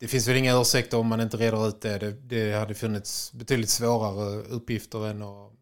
[0.00, 1.98] det finns väl inga ursäkter om man inte reder ut det.
[1.98, 2.12] det.
[2.12, 5.52] Det hade funnits betydligt svårare uppgifter än att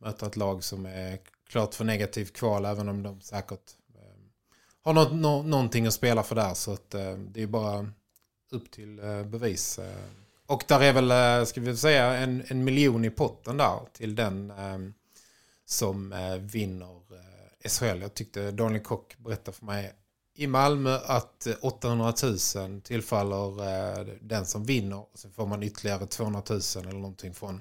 [0.00, 2.64] möta ett lag som är klart för negativt kval.
[2.64, 3.76] Även om de säkert
[4.82, 6.54] har något, nå, någonting att spela för där.
[6.54, 7.90] Så att, eh, det är bara
[8.50, 9.78] upp till eh, bevis.
[9.78, 10.04] Eh.
[10.46, 14.50] Och där är väl, ska vi säga, en, en miljon i potten där till den
[14.50, 14.78] eh,
[15.64, 16.99] som eh, vinner
[17.68, 18.00] SHL.
[18.02, 19.92] Jag tyckte Daniel Kock berättade för mig
[20.34, 22.12] i Malmö att eh, 800
[22.56, 24.98] 000 tillfaller eh, den som vinner.
[24.98, 27.60] Och så får man ytterligare 200 000 eller någonting från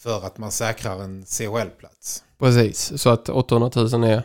[0.00, 2.24] för att man säkrar en CHL-plats.
[2.38, 4.22] Precis, så att 800 000 är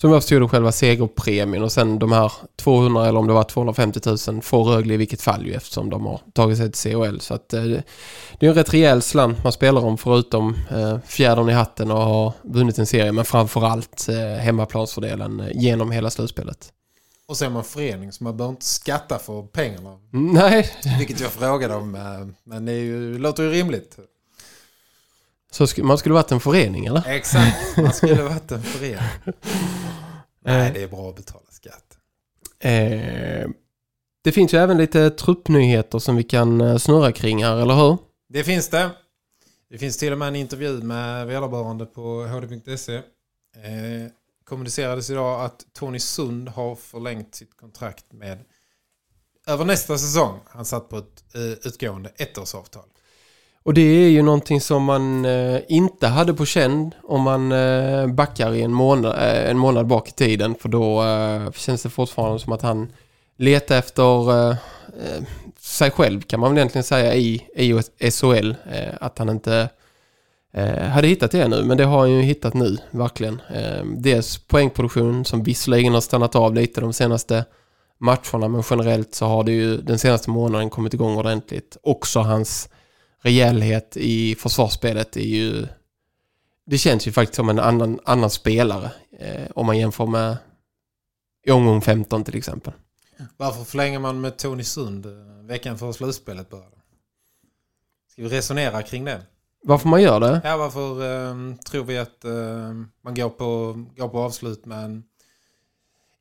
[0.00, 3.44] som jag förstod det själva segerpremien och sen de här 200 eller om det var
[3.44, 7.20] 250 000 får Rögle i vilket fall ju eftersom de har tagit sig till CHL.
[7.20, 7.62] Så att eh,
[8.38, 12.02] det är en rätt rejäl slant man spelar om förutom eh, fjärden i hatten och
[12.02, 16.72] har vunnit en serie men framförallt eh, hemmaplansfördelen eh, genom hela slutspelet.
[17.28, 19.98] Och så är man förening så man behöver inte skatta för pengarna.
[20.10, 20.70] Nej.
[20.98, 21.90] Vilket jag frågade om
[22.44, 23.98] men det, är ju, det låter ju rimligt.
[25.50, 27.08] Så sk man skulle varit en förening eller?
[27.08, 28.98] Exakt, man skulle varit en förening.
[30.44, 31.98] Nej, det är bra att betala skatt.
[32.60, 33.48] Eh,
[34.24, 37.98] det finns ju även lite truppnyheter som vi kan snurra kring här, eller hur?
[38.28, 38.90] Det finns det.
[39.70, 42.94] Det finns till och med en intervju med vederbörande på hd.se.
[42.94, 43.02] Eh,
[44.44, 48.38] kommunicerades idag att Tony Sund har förlängt sitt kontrakt med
[49.46, 50.40] över nästa säsong.
[50.46, 52.88] Han satt på ett eh, utgående ettårsavtal.
[53.68, 58.06] Och det är ju någonting som man eh, inte hade på känn om man eh,
[58.06, 60.54] backar i en månad, eh, en månad bak i tiden.
[60.54, 62.92] För då eh, känns det fortfarande som att han
[63.36, 65.22] letar efter eh, eh,
[65.60, 68.54] sig själv kan man väl egentligen säga i, i SHL.
[68.72, 69.68] Eh, att han inte
[70.52, 73.42] eh, hade hittat det nu, men det har han ju hittat nu, verkligen.
[73.54, 77.44] Eh, dels poängproduktion som visserligen har stannat av lite de senaste
[77.98, 81.76] matcherna, men generellt så har det ju den senaste månaden kommit igång ordentligt.
[81.82, 82.68] Också hans
[83.22, 85.66] rejälhet i försvarsspelet är ju...
[86.66, 90.36] Det känns ju faktiskt som en annan, annan spelare eh, om man jämför med
[91.44, 92.72] i omgång 15 till exempel.
[93.36, 96.70] Varför förlänger man med Tony Sund eh, veckan före slutspelet börjar?
[98.08, 99.22] Ska vi resonera kring det?
[99.62, 100.40] Varför man gör det?
[100.44, 105.04] Ja, varför eh, tror vi att eh, man går på, går på avslut med en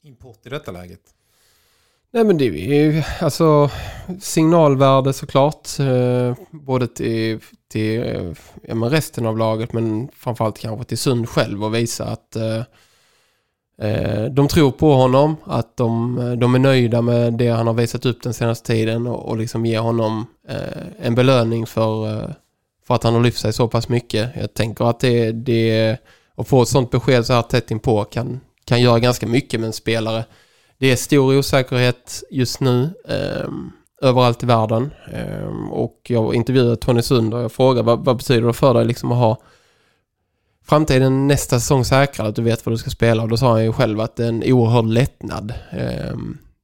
[0.02, 1.02] import i detta läget?
[2.18, 3.70] Nej men det är ju alltså
[4.20, 5.80] signalvärde såklart.
[5.80, 7.40] Eh, både till,
[7.72, 12.06] till eh, ja, men resten av laget men framförallt kanske till Sund själv och visa
[12.06, 12.62] att eh,
[13.88, 15.36] eh de tror på honom.
[15.44, 19.08] Att de, eh, de är nöjda med det han har visat upp den senaste tiden
[19.08, 22.34] och, och liksom ge honom eh, en belöning för,
[22.88, 24.30] för att han har lyft sig så pass mycket.
[24.36, 25.98] Jag tänker att det, det
[26.36, 29.68] att få ett sånt besked så här tätt inpå kan, kan göra ganska mycket med
[29.68, 30.26] en spelare.
[30.80, 33.50] Det är stor osäkerhet just nu eh,
[34.02, 34.92] överallt i världen.
[35.14, 38.86] Eh, och jag intervjuade Tony Sund och jag frågade vad, vad betyder det för dig
[38.86, 39.38] liksom att ha
[40.66, 43.24] framtiden nästa säsong säkrad, att du vet vad du ska spela.
[43.24, 45.54] Och då sa han ju själv att det är en oerhörd lättnad.
[45.72, 46.18] Eh,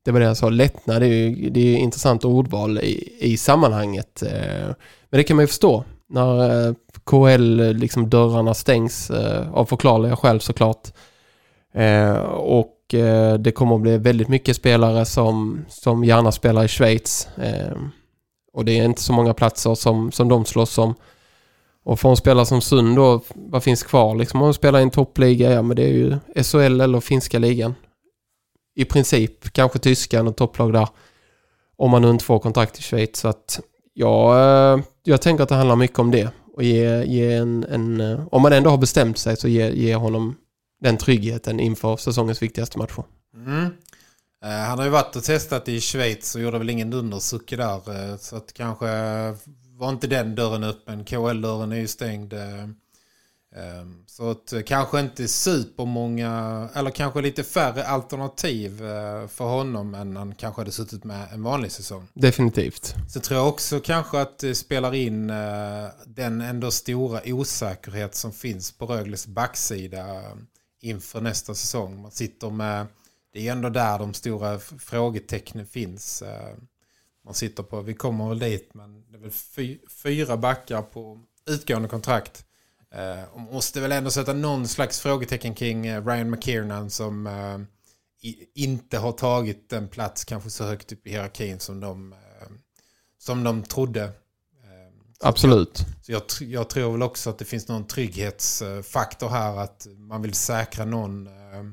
[0.05, 3.37] det var det jag sa, lättnad det är ju det är intressant ordval i, i
[3.37, 4.23] sammanhanget.
[4.23, 4.67] Eh,
[5.09, 6.73] men det kan man ju förstå när eh,
[7.03, 10.87] KL eh, liksom dörrarna stängs eh, av förklarliga skäl såklart.
[11.73, 16.67] Eh, och eh, det kommer att bli väldigt mycket spelare som, som gärna spelar i
[16.67, 17.27] Schweiz.
[17.37, 17.77] Eh,
[18.53, 20.93] och det är inte så många platser som, som de slåss om.
[21.85, 24.15] Och för en spelare som Sund då, vad finns kvar?
[24.15, 27.39] Liksom om man spelar i en toppliga, ja men det är ju SHL eller finska
[27.39, 27.75] ligan.
[28.75, 30.87] I princip, kanske tyskan och topplag där.
[31.77, 33.17] Om man nu inte får kontrakt i Schweiz.
[33.17, 33.59] Så att
[33.93, 36.29] ja, eh, jag tänker att det handlar mycket om det.
[36.55, 39.95] Och ge, ge en, en, eh, om man ändå har bestämt sig så ge, ge
[39.95, 40.35] honom
[40.83, 43.03] den tryggheten inför säsongens viktigaste matcher.
[43.35, 43.65] Mm.
[44.43, 48.11] Eh, han har ju varit och testat i Schweiz och gjorde väl ingen dundersucke där.
[48.11, 48.87] eh, så att kanske
[49.77, 51.05] var inte den dörren öppen.
[51.05, 52.33] KL-dörren är ju stängd.
[52.33, 52.63] eh,
[53.55, 59.95] eh, så att eh, kanske inte supermånga, eller kanske lite färre alternativ eh, för honom
[59.95, 62.07] än han kanske hade suttit med en vanlig säsong.
[62.13, 62.95] Definitivt.
[63.09, 68.31] Så tror jag också kanske att det spelar in eh, den ändå stora osäkerhet som
[68.31, 70.33] finns på Rögles backsida eh,
[70.83, 72.01] inför nästa säsong.
[72.01, 72.87] Man sitter med,
[73.33, 76.21] det är ändå där de stora frågetecknen finns.
[76.21, 76.55] Eh,
[77.25, 81.19] man sitter på, vi kommer väl dit, men det är väl fy, fyra backar på
[81.45, 82.45] utgående kontrakt.
[82.91, 87.29] Eh, och måste väl ändå sätta någon slags frågetecken kring eh, Ryan McKiernan som
[88.53, 92.15] inte har tagit den plats kanske så högt upp i hierarkin som de,
[93.17, 94.11] som de trodde.
[95.23, 95.85] Absolut.
[96.01, 100.33] så jag, jag tror väl också att det finns någon trygghetsfaktor här att man vill
[100.33, 101.63] säkra någon eh,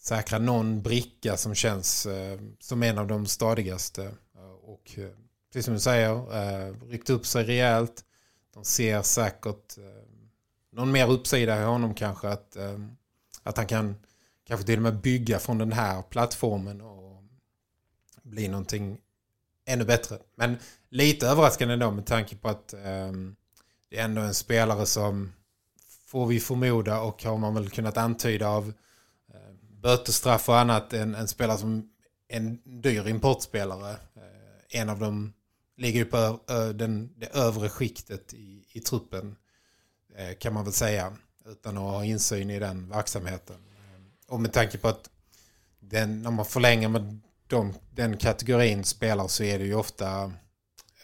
[0.00, 4.04] säkra någon bricka som känns eh, som en av de stadigaste.
[4.04, 4.98] Eh, Och
[5.52, 8.04] precis som du säger, ryckt upp sig rejält.
[8.54, 9.76] De ser säkert
[10.72, 12.28] någon mer uppsida i honom kanske.
[12.28, 12.56] Att,
[13.42, 13.96] att han kan
[14.46, 17.22] kanske till och med bygga från den här plattformen och
[18.22, 18.98] bli någonting
[19.66, 20.18] ännu bättre.
[20.36, 20.56] Men
[20.94, 23.36] lite överraskande ändå med tanke på att ehm,
[23.90, 25.32] det är ändå en spelare som
[26.06, 28.72] får vi förmoda och har man väl kunnat antyda av
[29.34, 31.90] eh, bötesstraff och annat en, en spelare som
[32.28, 33.90] en dyr importspelare.
[33.90, 35.32] Eh, en av dem
[35.76, 39.36] ligger ju på ö, den, det övre skiktet i, i truppen
[40.16, 41.16] eh, kan man väl säga
[41.46, 43.56] utan att ha insyn i den verksamheten.
[43.56, 45.10] Ehm, och med tanke på att
[45.80, 50.32] den, när man förlänger med de, den kategorin spelare så är det ju ofta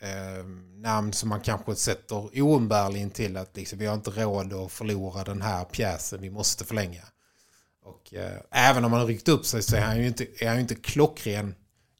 [0.00, 0.44] eh,
[0.76, 5.24] namn som man kanske sätter oumbärligen till att liksom, vi har inte råd att förlora
[5.24, 7.02] den här pjäsen, vi måste förlänga.
[7.84, 10.46] Och eh, även om han har ryckt upp sig så är han ju inte, är
[10.46, 11.54] han ju inte klockren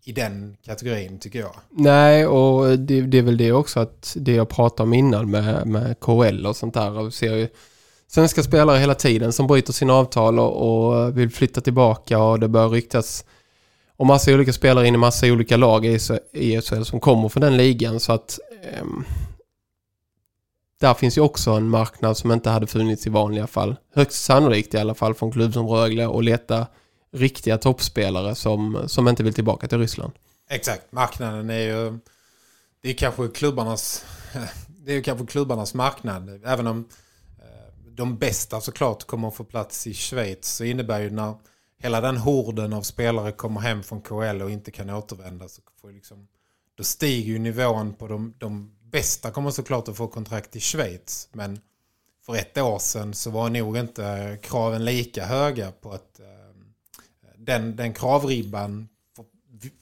[0.05, 1.55] i den kategorin tycker jag.
[1.71, 5.67] Nej, och det, det är väl det också att det jag pratade om innan med,
[5.67, 6.99] med KL och sånt där.
[6.99, 7.49] Och vi ser ju
[8.07, 12.49] svenska spelare hela tiden som bryter sina avtal och, och vill flytta tillbaka och det
[12.49, 13.25] börjar ryktas
[14.01, 17.41] och massa olika spelare in i massa olika lag i, ESL SHL som kommer från
[17.41, 18.01] den ligan.
[18.01, 19.05] Så att ehm,
[20.81, 23.77] där finns ju också en marknad som inte hade funnits i vanliga fall.
[23.95, 26.67] Högst sannolikt i alla fall från klubb som Rögle och leta
[27.13, 30.13] riktiga toppspelare som, som inte vill tillbaka till Ryssland.
[30.51, 31.99] Exakt, marknaden är ju
[32.83, 34.05] det är kanske klubbarnas
[34.67, 36.41] det är kanske klubbarnas marknad.
[36.45, 36.89] Även om
[37.39, 41.35] eh, de bästa såklart kommer att få plats i Schweiz så innebär ju när
[41.81, 45.93] hela den horden av spelare kommer hem från KL och inte kan återvända så får
[45.93, 46.29] liksom,
[46.75, 51.29] då stiger ju nivån på de, de bästa kommer såklart att få kontrakt i Schweiz.
[51.33, 51.61] Men
[52.27, 56.27] för ett år sedan så var nog inte kraven lika höga på att eh,
[57.37, 58.89] den, den kravribban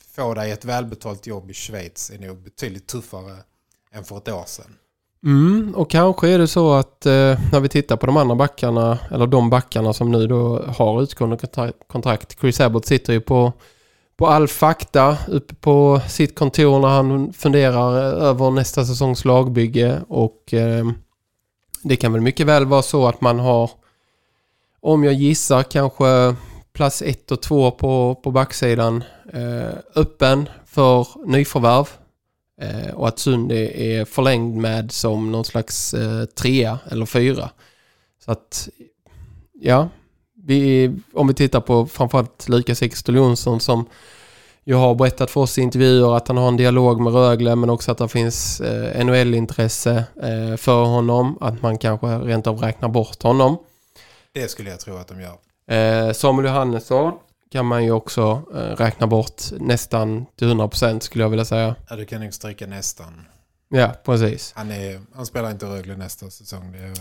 [0.00, 3.36] få dig ett välbetalt jobb i Schweiz är nog betydligt tuffare
[3.90, 4.76] än för ett år sedan.
[5.24, 8.98] Mm, och kanske är det så att eh, när vi tittar på de andra backarna,
[9.10, 11.38] eller de backarna som nu då har utgående
[11.86, 12.40] kontrakt.
[12.40, 13.52] Chris Abbott sitter ju på,
[14.16, 20.00] på all fakta uppe på sitt kontor när han funderar över nästa säsongs lagbygge.
[20.08, 20.86] Och eh,
[21.82, 23.70] det kan väl mycket väl vara så att man har,
[24.80, 26.34] om jag gissar, kanske
[26.72, 31.88] plats 1 och 2 på, på backsidan eh, öppen för nyförvärv.
[32.60, 37.50] Eh, och att Sund är förlängd med som någon slags eh, trea eller fyra.
[38.24, 38.68] Så att,
[39.52, 39.88] ja,
[40.44, 43.86] vi, om vi tittar på framförallt Lukas Ekstol Jonsson som
[44.64, 47.70] ju har berättat för oss i intervjuer att han har en dialog med Rögle men
[47.70, 51.38] också att det finns eh, NHL-intresse eh, för honom.
[51.40, 53.58] Att man kanske rent av räknar bort honom.
[54.32, 55.38] Det skulle jag tro att de gör.
[55.76, 57.12] Eh, Samuel Johannesson
[57.50, 61.76] kan man ju också eh, räkna bort nästan till 100% skulle jag vilja säga.
[61.88, 63.24] Ja, du kan nog stryka nästan.
[63.68, 64.52] Ja, precis.
[64.56, 66.96] Han, är, han spelar inte Rögle nästa säsong, det är jag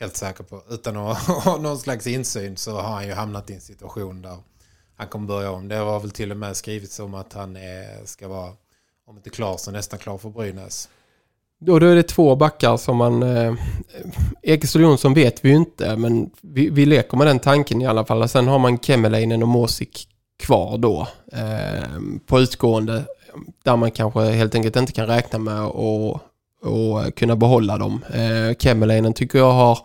[0.00, 0.62] helt säker på.
[0.70, 4.38] Utan att ha någon slags insyn så har han ju hamnat i en situation där
[4.96, 5.68] han kommer börja om.
[5.68, 8.52] Det var väl till och med skrivit som att han är, ska vara,
[9.06, 10.88] om inte klar så nästan klar för Brynäs.
[11.60, 13.22] Då, då är det två backar som man...
[13.22, 13.54] Eh,
[14.42, 18.04] Ekestol Jonsson vet vi ju inte, men vi, vi leker med den tanken i alla
[18.04, 18.28] fall.
[18.28, 20.08] Sen har man Kemmelainen och Måsik
[20.42, 21.84] kvar då eh,
[22.26, 23.04] på utgående.
[23.64, 28.04] Där man kanske helt enkelt inte kan räkna med att kunna behålla dem.
[28.14, 29.78] Eh, Kemmelainen tycker jag har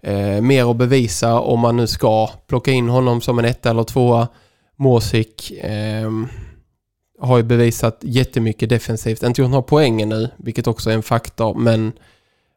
[0.00, 3.84] eh, mer att bevisa om man nu ska plocka in honom som en etta eller
[3.84, 4.28] tvåa.
[4.76, 5.50] Måsik...
[5.50, 6.10] Eh,
[7.20, 9.22] har ju bevisat jättemycket defensivt.
[9.22, 11.92] Inte gjort några poäng nu, vilket också är en faktor, men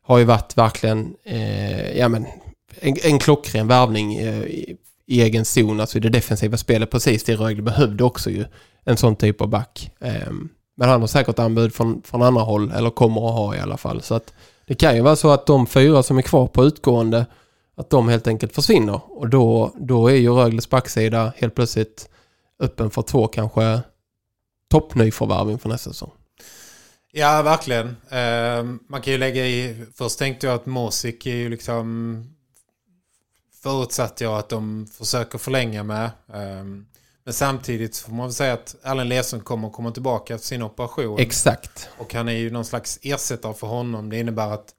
[0.03, 2.26] har ju varit verkligen eh, ja, men,
[2.80, 6.91] en, en klockren värvning eh, i, i egen zon, alltså i det defensiva spelet.
[6.91, 8.45] Precis det Rögle behövde också ju,
[8.84, 9.91] en sån typ av back.
[9.99, 10.32] Eh,
[10.78, 13.78] men han har säkert anbud från, från andra håll, eller kommer att ha i alla
[13.78, 14.01] fall.
[14.01, 14.34] Så att
[14.66, 17.26] det kan ju vara så att de fyra som är kvar på utgående,
[17.78, 19.01] att de helt enkelt försvinner.
[19.05, 22.10] Och då, då är ju Rögles backsida helt plötsligt
[22.60, 23.80] öppen för två kanske
[24.70, 26.11] toppnyförvärv inför nästa säsong.
[27.11, 27.88] Ja, verkligen.
[27.88, 29.86] Uh, man kan ju lägga i...
[29.95, 32.36] Först tänkte jag att Måsik är ju liksom...
[33.63, 36.11] Förutsatte jag att de försöker förlänga med.
[36.28, 36.88] Um,
[37.24, 40.63] men samtidigt får man väl säga att Allen Lesson kommer att komma tillbaka efter sin
[40.63, 41.20] operation.
[41.20, 41.89] Exakt.
[41.97, 44.09] Och han är ju någon slags ersättare för honom.
[44.09, 44.74] Det innebär att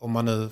[0.00, 0.50] om man nu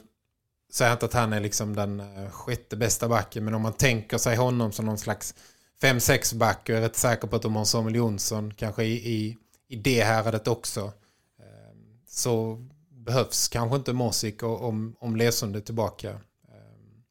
[0.73, 3.45] säger inte att han är liksom den eh, sjätte bästa backen.
[3.45, 5.35] Men om man tänker sig honom som någon slags
[5.83, 9.37] 5-6 back jag är rätt säker på att de har Samuel Jonsson kanske i, i,
[9.69, 10.81] i det häradet också.
[10.81, 16.11] Ehm, så behövs kanske inte Mosik om, om Lesund är tillbaka.
[16.11, 17.03] Ehm,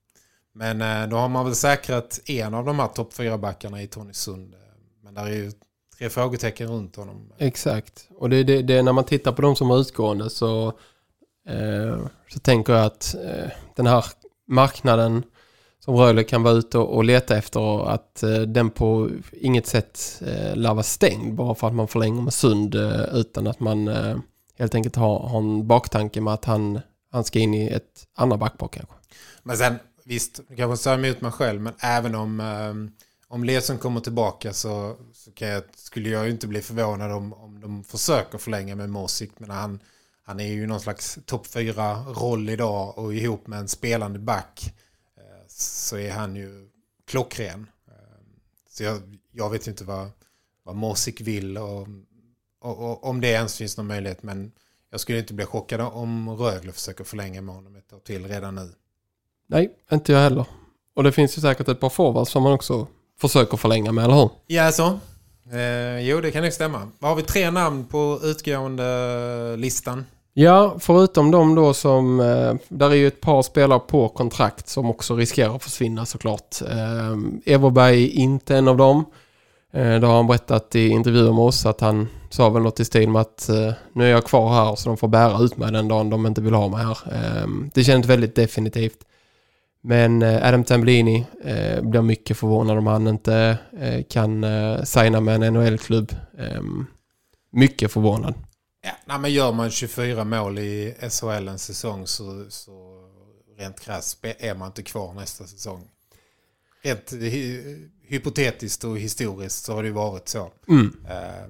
[0.53, 4.13] men eh, då har man väl säkrat en av de här topp 4-backarna i Tony
[4.13, 4.55] Sund.
[5.03, 5.51] Men där är ju
[5.97, 7.33] tre frågetecken runt honom.
[7.37, 8.07] Exakt.
[8.17, 10.67] Och det, det, det när man tittar på de som är utgående så,
[11.47, 14.05] eh, så tänker jag att eh, den här
[14.47, 15.23] marknaden
[15.83, 20.55] som Rögle kan vara ute och leta efter att eh, den på inget sätt eh,
[20.55, 23.87] lär vara stängd bara för att man förlänger med Sund eh, utan att man
[24.57, 26.79] helt enkelt har, har en baktanke med att han,
[27.11, 28.95] han ska in i ett annat backpar kanske.
[29.43, 29.75] Men sen
[30.05, 32.41] visst, du kanske säger emot mig själv men även om
[33.27, 37.59] om Lesson kommer tillbaka så, så jag, skulle jag ju inte bli förvånad om, om
[37.61, 39.31] de försöker förlänga med Mosik.
[39.37, 39.79] Men han,
[40.23, 44.73] han är ju någon slags topp fyra roll idag och ihop med en spelande back
[45.63, 46.69] så är han ju
[47.05, 47.67] klockren.
[48.69, 50.09] Så jag, jag vet inte vad,
[50.63, 51.87] vad Mosik vill och,
[52.61, 54.23] och, och, om det ens finns någon möjlighet.
[54.23, 54.51] Men
[54.89, 58.55] jag skulle inte bli chockad om Rögle försöker förlänga med honom ett år till redan
[58.55, 58.69] nu.
[59.47, 60.45] Nej, inte jag heller.
[60.95, 62.87] Och det finns ju säkert ett par forwards som man också
[63.19, 64.29] försöker förlänga med, eller hur?
[64.47, 64.99] Ja, så.
[65.51, 66.91] Eh, jo, det kan ju stämma.
[66.99, 70.05] Har vi tre namn på utgående listan?
[70.35, 72.19] Ja, förutom de då som...
[72.19, 76.61] Eh, där är ju ett par spelare på kontrakt som också riskerar att försvinna såklart.
[76.61, 79.05] Eh, Everberg är inte en av dem.
[79.73, 82.85] Eh, då har han berättat i intervjuer med oss att han sa väl något i
[82.85, 83.49] stil med att
[83.93, 86.41] nu är jag kvar här så de får bära ut mig den dagen de inte
[86.41, 86.97] vill ha mig här.
[87.73, 88.97] Det känns väldigt definitivt.
[89.81, 91.25] Men Adam Tambellini
[91.81, 93.57] blir mycket förvånad om han inte
[94.09, 94.45] kan
[94.83, 96.15] signa med en NHL-klubb.
[97.51, 98.33] Mycket förvånad.
[98.85, 103.03] Ja, nej, men gör man 24 mål i SHL en säsong så, så
[103.57, 105.89] rent krasst är man inte kvar nästa säsong.
[106.83, 110.51] Rent hy- hypotetiskt och historiskt så har det ju varit så.
[110.67, 111.05] Mm.
[111.09, 111.49] Eh,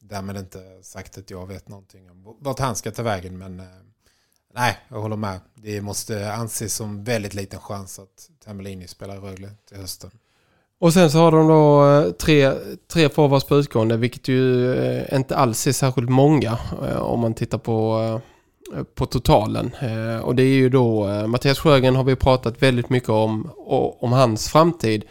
[0.00, 3.38] därmed inte sagt att jag vet någonting om vart han ska ta vägen.
[3.38, 3.66] Men eh,
[4.54, 5.40] nej, jag håller med.
[5.54, 10.10] Det måste anses som väldigt liten chans att Tambellini spelar i Rögle till hösten.
[10.80, 12.52] Och sen så har de då eh, tre,
[12.92, 16.58] tre forwards på utgående, vilket ju eh, inte alls är särskilt många
[16.88, 18.20] eh, om man tittar på,
[18.94, 19.70] på totalen.
[20.22, 23.50] Och det är ju då, Mattias Sjögren har vi pratat väldigt mycket om,
[24.00, 25.04] om hans framtid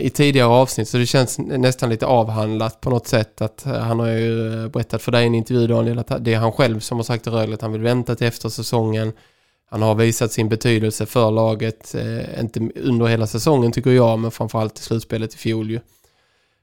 [0.00, 3.40] i tidigare avsnitt, så det känns nästan lite avhandlat på något sätt.
[3.40, 6.52] att Han har ju berättat för dig i en intervju Daniel att det är han
[6.52, 9.12] själv som har sagt till Rögle att han vill vänta till efter säsongen.
[9.68, 14.30] Han har visat sin betydelse för laget, eh, inte under hela säsongen tycker jag, men
[14.30, 15.80] framförallt i slutspelet i fjol ju.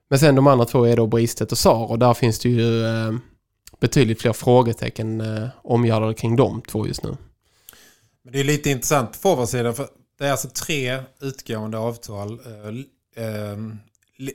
[0.10, 2.86] Men sen de andra två är då Bristet och Sar och där finns det ju
[2.86, 3.14] eh,
[3.80, 7.18] betydligt fler frågetecken eh, omgärdade kring de två just nu.
[8.24, 9.88] Men det är lite intressant på forwardsidan för
[10.20, 12.39] det är alltså tre utgående avtal.
[12.45, 13.58] Eh, eh,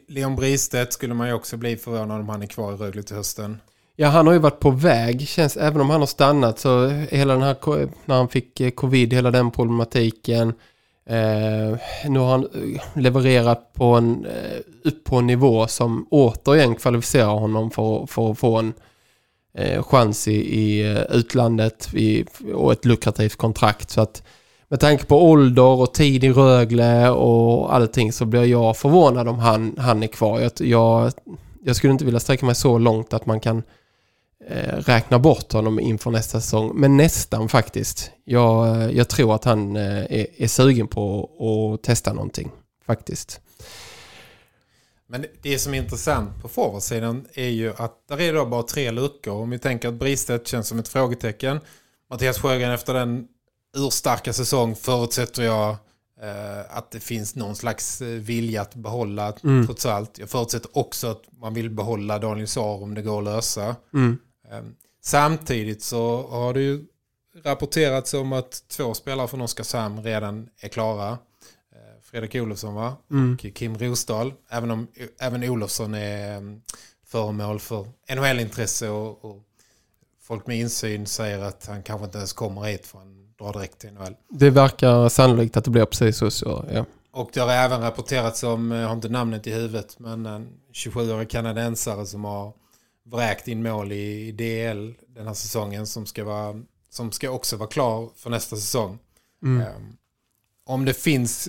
[0.09, 3.17] Leon Bristedt skulle man ju också bli förvånad om han är kvar i Rögle till
[3.17, 3.61] hösten.
[4.01, 7.35] Ja, han har ju varit på väg, känns, även om han har stannat så hela
[7.35, 7.57] den här,
[8.05, 10.49] när han fick eh, covid, hela den problematiken.
[11.07, 11.79] Eh,
[12.09, 17.39] nu har han eh, levererat på en, eh, upp på en nivå som återigen kvalificerar
[17.39, 18.73] honom för, för att få en
[19.55, 22.25] eh, chans i, i utlandet i,
[22.55, 23.91] och ett lukrativt kontrakt.
[23.91, 24.23] Så att
[24.69, 29.39] med tanke på ålder och tid i Rögle och allting så blir jag förvånad om
[29.39, 30.41] han, han är kvar.
[30.41, 31.13] Jag, jag,
[31.65, 33.63] jag skulle inte vilja sträcka mig så långt att man kan
[34.47, 36.73] eh, räkna bort honom inför nästa säsong.
[36.75, 38.11] Men nästan faktiskt.
[38.25, 41.31] Jag, jag tror att han eh, är, är sugen på
[41.75, 42.51] att testa någonting.
[42.87, 43.41] Faktiskt.
[45.11, 48.91] Men det som är intressant på forwardsidan är ju att där är då bara tre
[48.91, 49.33] luckor.
[49.33, 51.61] Om vi tänker att Bristedt känns som ett frågetecken.
[52.11, 53.27] Mattias Sjögren efter den
[53.77, 55.71] urstarka säsong förutsätter jag
[56.23, 59.67] eh, att det finns någon slags eh, vilja att behålla Mm.
[59.67, 60.19] trots allt.
[60.19, 63.77] Jag förutsätter också att man vill behålla Daniel Saar om det går att lösa.
[63.95, 64.19] Mm.
[64.51, 64.63] Eh,
[65.03, 66.85] samtidigt så har det ju
[67.45, 71.11] rapporterats om att två spelare från Oskarshamn redan är klara.
[71.73, 72.97] Eh, Fredrik Olofsson va?
[73.11, 73.35] Mm.
[73.35, 74.33] och Kim Rosdahl.
[74.51, 74.87] Även om
[75.21, 76.63] även Olofsson är um,
[77.07, 79.43] föremål för NHL-intresse och, och
[80.23, 83.79] folk med insyn säger att han kanske inte ens kommer hit för han drar direkt
[83.79, 84.15] till NHL.
[84.29, 86.31] Det verkar sannolikt att det blir precis så.
[86.31, 86.85] så ja.
[87.11, 91.31] Och det har även rapporterats om, jag har inte namnet i huvudet, men en 27-årig
[91.31, 92.53] kanadensare som har
[93.11, 97.69] vräkt in mål i DL den här säsongen som ska, vara, som ska också vara
[97.69, 98.99] klar för nästa säsong.
[99.43, 99.67] Mm.
[99.77, 99.97] Um,
[100.65, 101.49] om det finns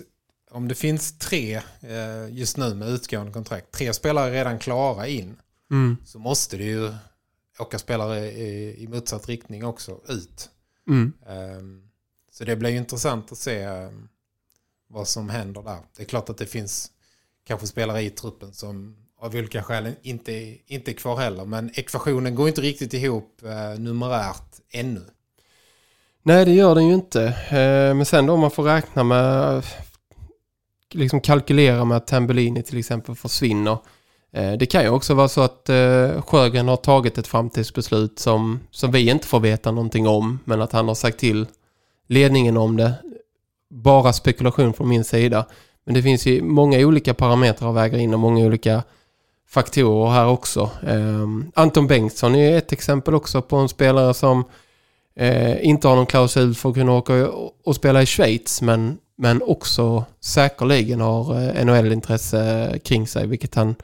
[0.52, 5.38] om det finns tre eh, just nu med utgående kontrakt, tre spelare redan klara in,
[5.72, 5.98] Mm.
[6.06, 6.94] så måste det ju
[7.60, 10.50] åka spelare i, i motsatt riktning också ut.
[10.88, 11.14] Mm.
[11.28, 11.90] Um,
[12.32, 14.10] så det blir ju intressant att se um,
[14.88, 15.80] vad som händer där.
[15.96, 16.92] Det är klart att det finns
[17.44, 21.46] kanske spelare i truppen som av olika skäl inte, inte är kvar heller.
[21.46, 25.02] Men ekvationen går inte riktigt ihop eh, numerärt ännu.
[26.24, 27.24] Nej, det gör den ju inte.
[27.50, 29.64] Eh, Men sen då om man får räkna med,
[30.94, 33.78] liksom kalkylera med att Tambellini till exempel försvinner.
[34.32, 38.60] Eh, Det kan ju också vara så att eh, Sjögren har tagit ett framtidsbeslut som,
[38.72, 40.40] som vi inte får veta någonting om.
[40.46, 41.46] Men att han har sagt till
[42.08, 42.94] ledningen om det.
[43.70, 45.46] Bara spekulation från min sida.
[45.86, 48.84] Men det finns ju många olika parametrar att väga in och många olika
[49.50, 50.70] faktorer här också.
[50.88, 54.44] Eh, Anton Bengtsson är ett exempel också på en spelare som
[55.16, 58.98] eh, inte har någon klausul för att kunna åka och, och spela i Schweiz men,
[59.18, 63.76] men också säkerligen har eh, NHL-intresse kring sig vilket han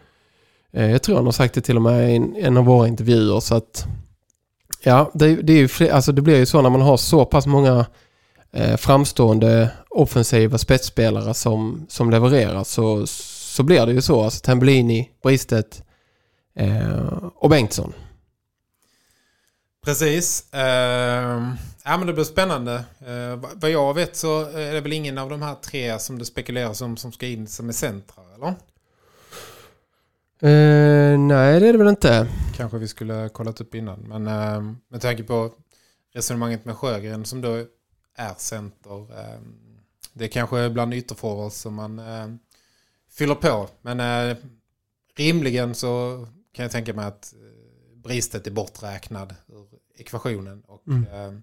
[0.73, 2.87] eh, jag tror han har sagt det till och med i en, en av våra
[2.87, 3.85] intervjuer så att
[4.83, 7.25] ja, det, det, är ju fler, alltså det blir ju så när man har så
[7.25, 7.85] pass många
[8.51, 13.07] eh, framstående offensiva spetsspelare som, som levererar så,
[13.55, 14.23] så blir det ju så.
[14.23, 15.83] Alltså Tambellini, Bristet
[16.55, 17.93] eh, och Bengtsson.
[19.85, 20.53] Precis.
[20.53, 21.51] Ehm,
[21.85, 22.83] ja, men det blir spännande.
[23.07, 26.25] Uh, vad jag vet så är det väl ingen av de här tre som det
[26.25, 28.47] spekuleras om som ska in som är centrar, eller?
[30.41, 32.27] Eh, nej, det är det väl inte.
[32.55, 33.99] Kanske vi skulle kollat upp innan.
[33.99, 35.51] Men uh, med tanke på
[36.13, 37.65] resonemanget med Sjögren som då
[38.15, 39.01] är center.
[39.01, 39.39] Uh,
[40.13, 42.35] det är kanske bland ytterforwards som man uh,
[43.17, 43.67] fyller på.
[43.81, 43.99] Men
[44.29, 44.37] uh,
[45.17, 49.65] rimligen så kan jag tänka mig att eh, Bristet är borträknad ur
[49.97, 50.61] ekvationen.
[50.67, 51.03] Och Mm.
[51.03, 51.39] eh,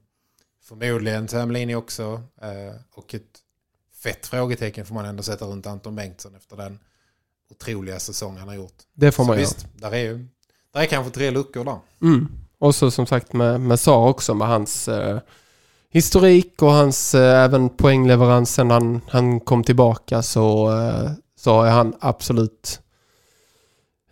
[0.64, 2.22] förmodligen Termelini också.
[2.42, 3.38] Eh, och ett
[4.02, 6.78] fett frågetecken får man ändå sätta runt Anton Bengtsson efter den
[7.50, 8.74] otroliga säsong han har gjort.
[8.94, 9.40] Det får Så man göra.
[9.48, 10.26] visst, där är ju
[10.72, 11.78] där är kanske tre luckor där.
[12.02, 12.28] Mm.
[12.58, 15.20] Och så som sagt med, med Sa också med hans eh,
[15.90, 21.10] historik och hans eh, även poängleverans sen han, han kom tillbaka så, eh,
[21.42, 22.80] så är han absolut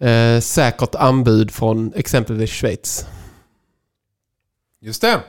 [0.00, 3.06] eh, säkert anbud från exempelvis Schweiz.
[4.80, 5.20] Just det.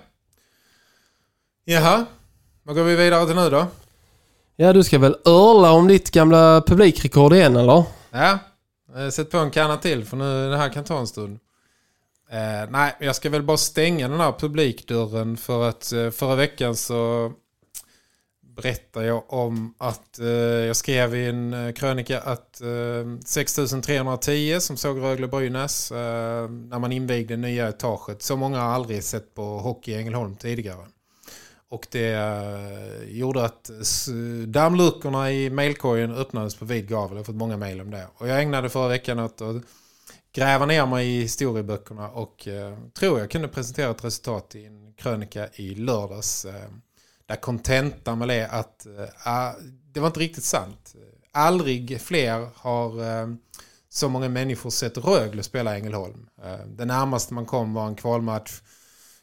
[1.66, 2.06] Jaha,
[2.64, 3.68] vad går vi vidare till nu då?
[4.56, 7.84] Ja, du ska väl örla om ditt gamla publikrekord igen eller?
[8.12, 8.39] Ja,
[8.95, 11.39] eh, sätt på en kanna till för nu det här kan ta en stund.
[12.30, 16.76] Eh, nej, jag ska väl bara stänga den här publikdörren för att eh, förra veckan
[16.76, 17.32] så
[18.56, 24.78] berättade jag om att eh, jag skrev i en eh, krönika att eh, 6310 som
[24.78, 28.22] såg Rögle-Brynäs eh, när man invigde nya etaget.
[28.22, 30.86] Så många har aldrig sett på hockey i Ängelholm tidigare.
[31.70, 33.70] Och det eh, gjorde att
[34.47, 37.12] dammluckorna i mailkorgen öppnades på vid gavel.
[37.12, 38.08] Jag har fått många mail om det.
[38.14, 39.64] Och jag ägnade förra veckan åt att
[40.34, 44.93] gräva ner mig i historieböckerna och eh, tror jag kunde presentera ett resultat i en
[44.93, 46.45] krönika i lördags.
[46.45, 46.70] Eh,
[47.32, 48.88] där kontentan med det är att
[49.23, 49.53] ah,
[49.93, 50.95] det var inte riktigt sant.
[51.32, 53.27] Aldrig fler har eh,
[53.89, 56.29] så många människor sett Rögle spela i Ängelholm.
[56.43, 58.61] Eh, det närmaste man kom var en kvalmatch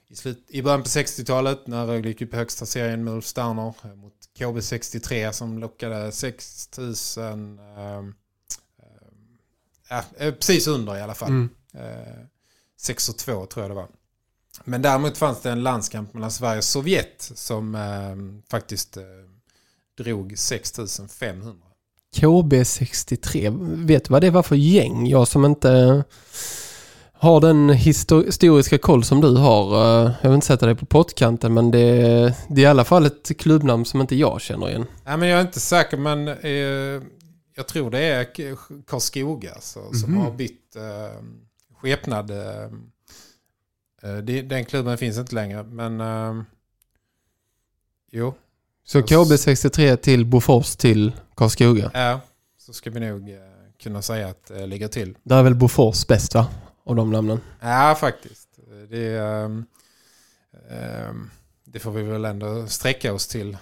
[0.09, 3.27] i, slut, i början på 60-talet när Rögle gick upp i högsta serien med Ulf
[3.27, 8.03] Sterner mot KB63 som lockade 6000 eh,
[9.89, 11.29] ja, eh, precis under i alla fall.
[11.29, 11.49] Mm.
[11.75, 12.25] Eh,
[12.77, 13.89] 6 och 2 tror jag det var.
[14.65, 19.03] Men däremot fanns det en landskamp mellan Sverige och Sovjet som eh, faktiskt eh,
[19.99, 21.53] drog 6500.
[22.17, 25.07] KB63, vet du vad det var för gäng?
[25.07, 26.05] Jag som inte
[27.13, 29.75] har den histo- historiska koll som du har.
[30.07, 31.87] eh, Jag vill inte sätta dig på pottkanten men det,
[32.49, 34.87] det är i alla fall ett klubbnamn som inte jag känner igen.
[35.05, 37.03] Nej, men jag är inte säker men eh,
[37.57, 38.27] jag tror det är
[38.87, 40.21] Karlskoga alltså, som Mhm.
[40.21, 41.23] har bytt eh,
[41.83, 42.31] skepnad.
[42.31, 42.71] Eh, eh,
[44.45, 46.43] den klubben finns inte längre men eh,
[48.11, 48.35] jo,
[48.85, 51.91] Så KB63 till Bofors till Karlskoga.
[51.95, 52.21] ja,
[52.59, 53.37] så ska vi nog eh,
[53.83, 55.17] kunna säga att det ligger till.
[55.23, 56.47] Där är väl Bofors bäst va?
[56.85, 57.41] Av de namnen.
[57.61, 58.49] Ja, faktiskt.
[58.89, 59.65] Det, ehm,
[60.71, 61.31] ehm,
[61.65, 63.57] det får vi väl ändå sträcka oss till.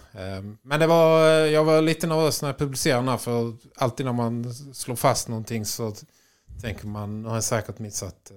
[0.63, 4.13] Men det var, jag var lite nervös när jag publicerade den här för alltid när
[4.13, 5.95] man slår fast någonting så
[6.61, 8.33] tänker man, nu har jag säkert missat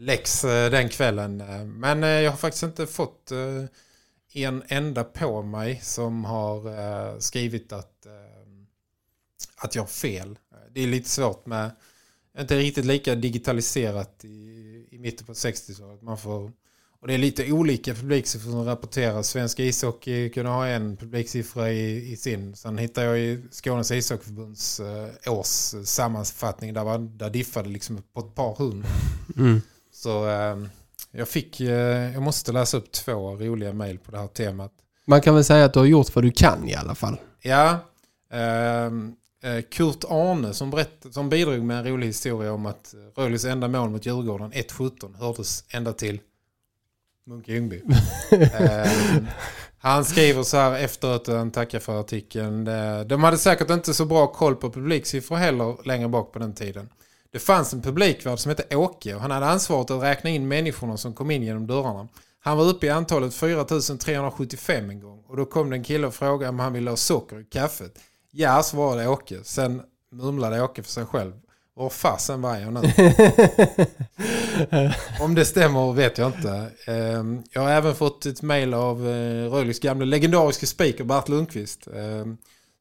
[0.00, 1.36] läx eh, den kvällen.
[1.78, 3.64] Men eh, jag har faktiskt inte fått eh,
[4.32, 8.06] en enda på mig som har skrivit att,
[9.56, 10.38] att jag har fel.
[10.72, 11.70] Det är lite svårt med
[12.38, 14.28] inte riktigt lika digitaliserat i,
[14.90, 16.02] i mitten på 60-talet.
[16.02, 16.52] Man får,
[17.00, 19.28] och det är lite olika publiksiffror som rapporteras.
[19.28, 22.56] Svenska ishockey kunde ha en publiksiffra i, i sin.
[22.56, 26.74] Sen hittade jag i Skånes ishockeyförbunds eh, års sammanfattning.
[26.74, 28.88] Där, var, där diffade liksom på ett par hundra.
[29.36, 29.60] Mm.
[30.02, 30.56] Så eh,
[31.10, 34.72] jag fick, eh, jag måste läsa upp två roliga mejl på det här temat.
[35.06, 37.16] Man kan väl säga att du har gjort vad du kan i alla fall.
[37.42, 37.78] Ja,
[38.32, 43.44] ehm, eh, Kurt Arne som, berätt, som bidrog med en rolig historia om att Rögles
[43.44, 46.20] enda mål mot Djurgården 1-17 hördes ända till
[47.26, 47.82] Munke Ljungby.
[48.30, 49.26] Ehm,
[49.78, 52.66] han skriver så här efteråt, han tackar för artikeln.
[52.66, 56.54] Eh, De hade säkert inte så bra koll på publiksiffror heller längre bak på den
[56.54, 56.88] tiden.
[57.32, 60.96] Det fanns en publikvärd som hette Åke och han hade ansvaret att räkna in människorna
[60.96, 62.08] som kom in genom dörrarna.
[62.40, 66.14] Han var uppe i antalet 4375 en gång och då kom det en kille och
[66.14, 67.98] frågade om han ville ha socker i kaffet.
[68.32, 69.38] Ja, svarade Åke.
[69.44, 71.32] Sen mumlade Åke för sig själv.
[71.74, 72.80] Var fasen var jag nu?
[75.20, 76.70] Om det stämmer vet jag inte.
[76.86, 81.88] Ehm, Jag har även fått ett mejl av eh, Rögles gamla legendariska speaker Bert Lundqvist.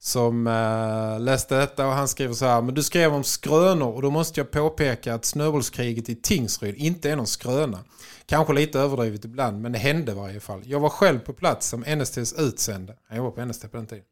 [0.01, 2.61] Som eh, läste detta och han skriver så här.
[2.61, 7.09] Men du skrev om skrönor och då måste jag påpeka att snöbollskriget i Tingsryd inte
[7.09, 7.79] är någon skröna.
[8.25, 10.61] Kanske lite överdrivet ibland men det hände i varje fall.
[10.65, 12.95] Jag var själv på plats som NSTs utsände.
[13.07, 14.03] Han jobbade på NST på den tiden.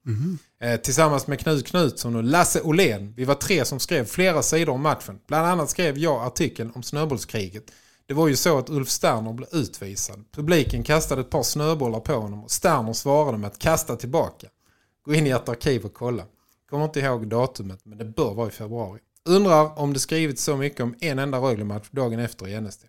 [0.61, 3.13] Eh, tillsammans med Knut Knutsson och Lasse Olén.
[3.17, 5.19] Vi var tre som skrev flera sidor om matchen.
[5.27, 7.63] Bland annat skrev jag artikeln om snöbollskriget.
[8.07, 10.23] Det var ju så att Ulf Sterner blev utvisad.
[10.35, 14.47] Publiken kastade ett par snöbollar på honom och Sterner svarade med att kasta tillbaka.
[15.07, 16.23] Gå in i ett arkiv och kolla.
[16.69, 18.99] Kommer inte ihåg datumet men det bör vara i februari.
[19.25, 22.85] Undrar om det skrivits så mycket om en enda Rögle-match dagen efter i NST.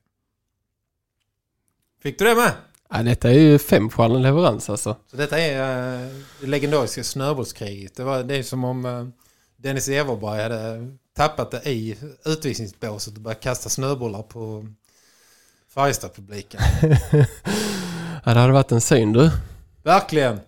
[2.03, 2.53] Fick du det med?
[2.91, 4.97] Ja, detta är ju femstjärnig leverans alltså.
[5.07, 6.11] Så detta är eh,
[6.41, 7.97] det legendariska snöbollskriget.
[7.97, 9.07] Det, var, det är som om eh,
[9.57, 14.67] Dennis Everberg hade tappat det i utvisningsbåset och börjat kasta snöbollar på
[15.75, 16.61] Färjestad-publiken.
[18.25, 19.31] Ja, det hade varit en syn du.
[19.83, 20.41] Verkligen.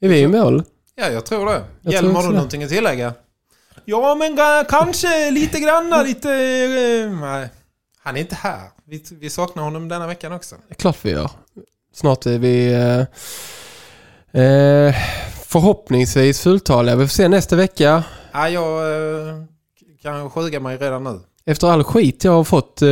[0.00, 0.62] Är vi i mål?
[0.94, 1.64] Ja, jag tror det.
[1.82, 2.34] Jag Hjelm, tror har du det.
[2.34, 3.14] någonting att tillägga?
[3.84, 4.36] Ja, men
[4.68, 6.30] kanske lite granna, lite...
[6.30, 7.48] eh, nej.
[7.98, 8.60] Han är inte här.
[8.84, 10.56] Vi, vi saknar honom denna veckan också.
[10.78, 11.30] Klart vi gör.
[11.94, 14.94] Snart är vi eh, eh,
[15.46, 16.96] förhoppningsvis fulltaliga.
[16.96, 18.04] Vi får se nästa vecka.
[18.32, 18.92] Ja, jag
[19.28, 19.34] eh,
[20.02, 21.20] kan sjuka mig redan nu.
[21.46, 22.88] Efter all skit jag har fått eh,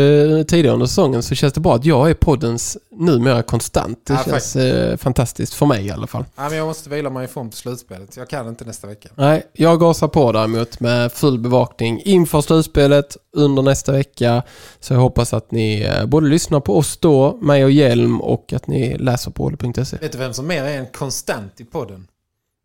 [0.49, 4.07] tidigare under säsongen så känns det bra att jag är poddens numera konstant.
[4.07, 6.25] Det Ja, känns eh, fantastiskt för mig i alla fall.
[6.37, 8.17] Ja, men jag måste vila mig ifrån på slutspelet.
[8.17, 9.09] Jag kan inte nästa vecka.
[9.15, 14.43] Nej, jag gasar på däremot med full bevakning inför slutspelet under nästa vecka.
[14.81, 18.53] Så jag hoppas att ni eh, både lyssnar på oss då, mig och Hjelm och
[18.53, 19.97] att ni läser på ole.se.
[19.97, 22.07] Vet du vem som mer är en konstant i podden?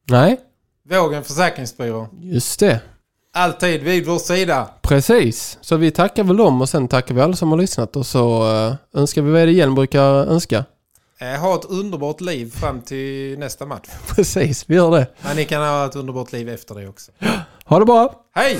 [0.10, 0.38] Nej,
[0.90, 2.08] Vågen Försäkringsbyrå.
[2.22, 2.80] just det.
[3.38, 4.70] Alltid vid vår sida.
[4.82, 5.58] Precis.
[5.62, 8.56] Så vi tackar väl dem och sen tackar vi alla som har lyssnat och så
[8.56, 10.66] eh, önskar vi vad det Hjelm brukar önska.
[11.20, 13.90] Eh, ha ett underbart liv fram till nästa match.
[14.16, 15.08] Precis, vi gör det.
[15.22, 17.12] Men ni kan ha ett underbart liv efter det också.
[17.66, 18.14] Ha det bra!
[18.36, 18.60] Hej!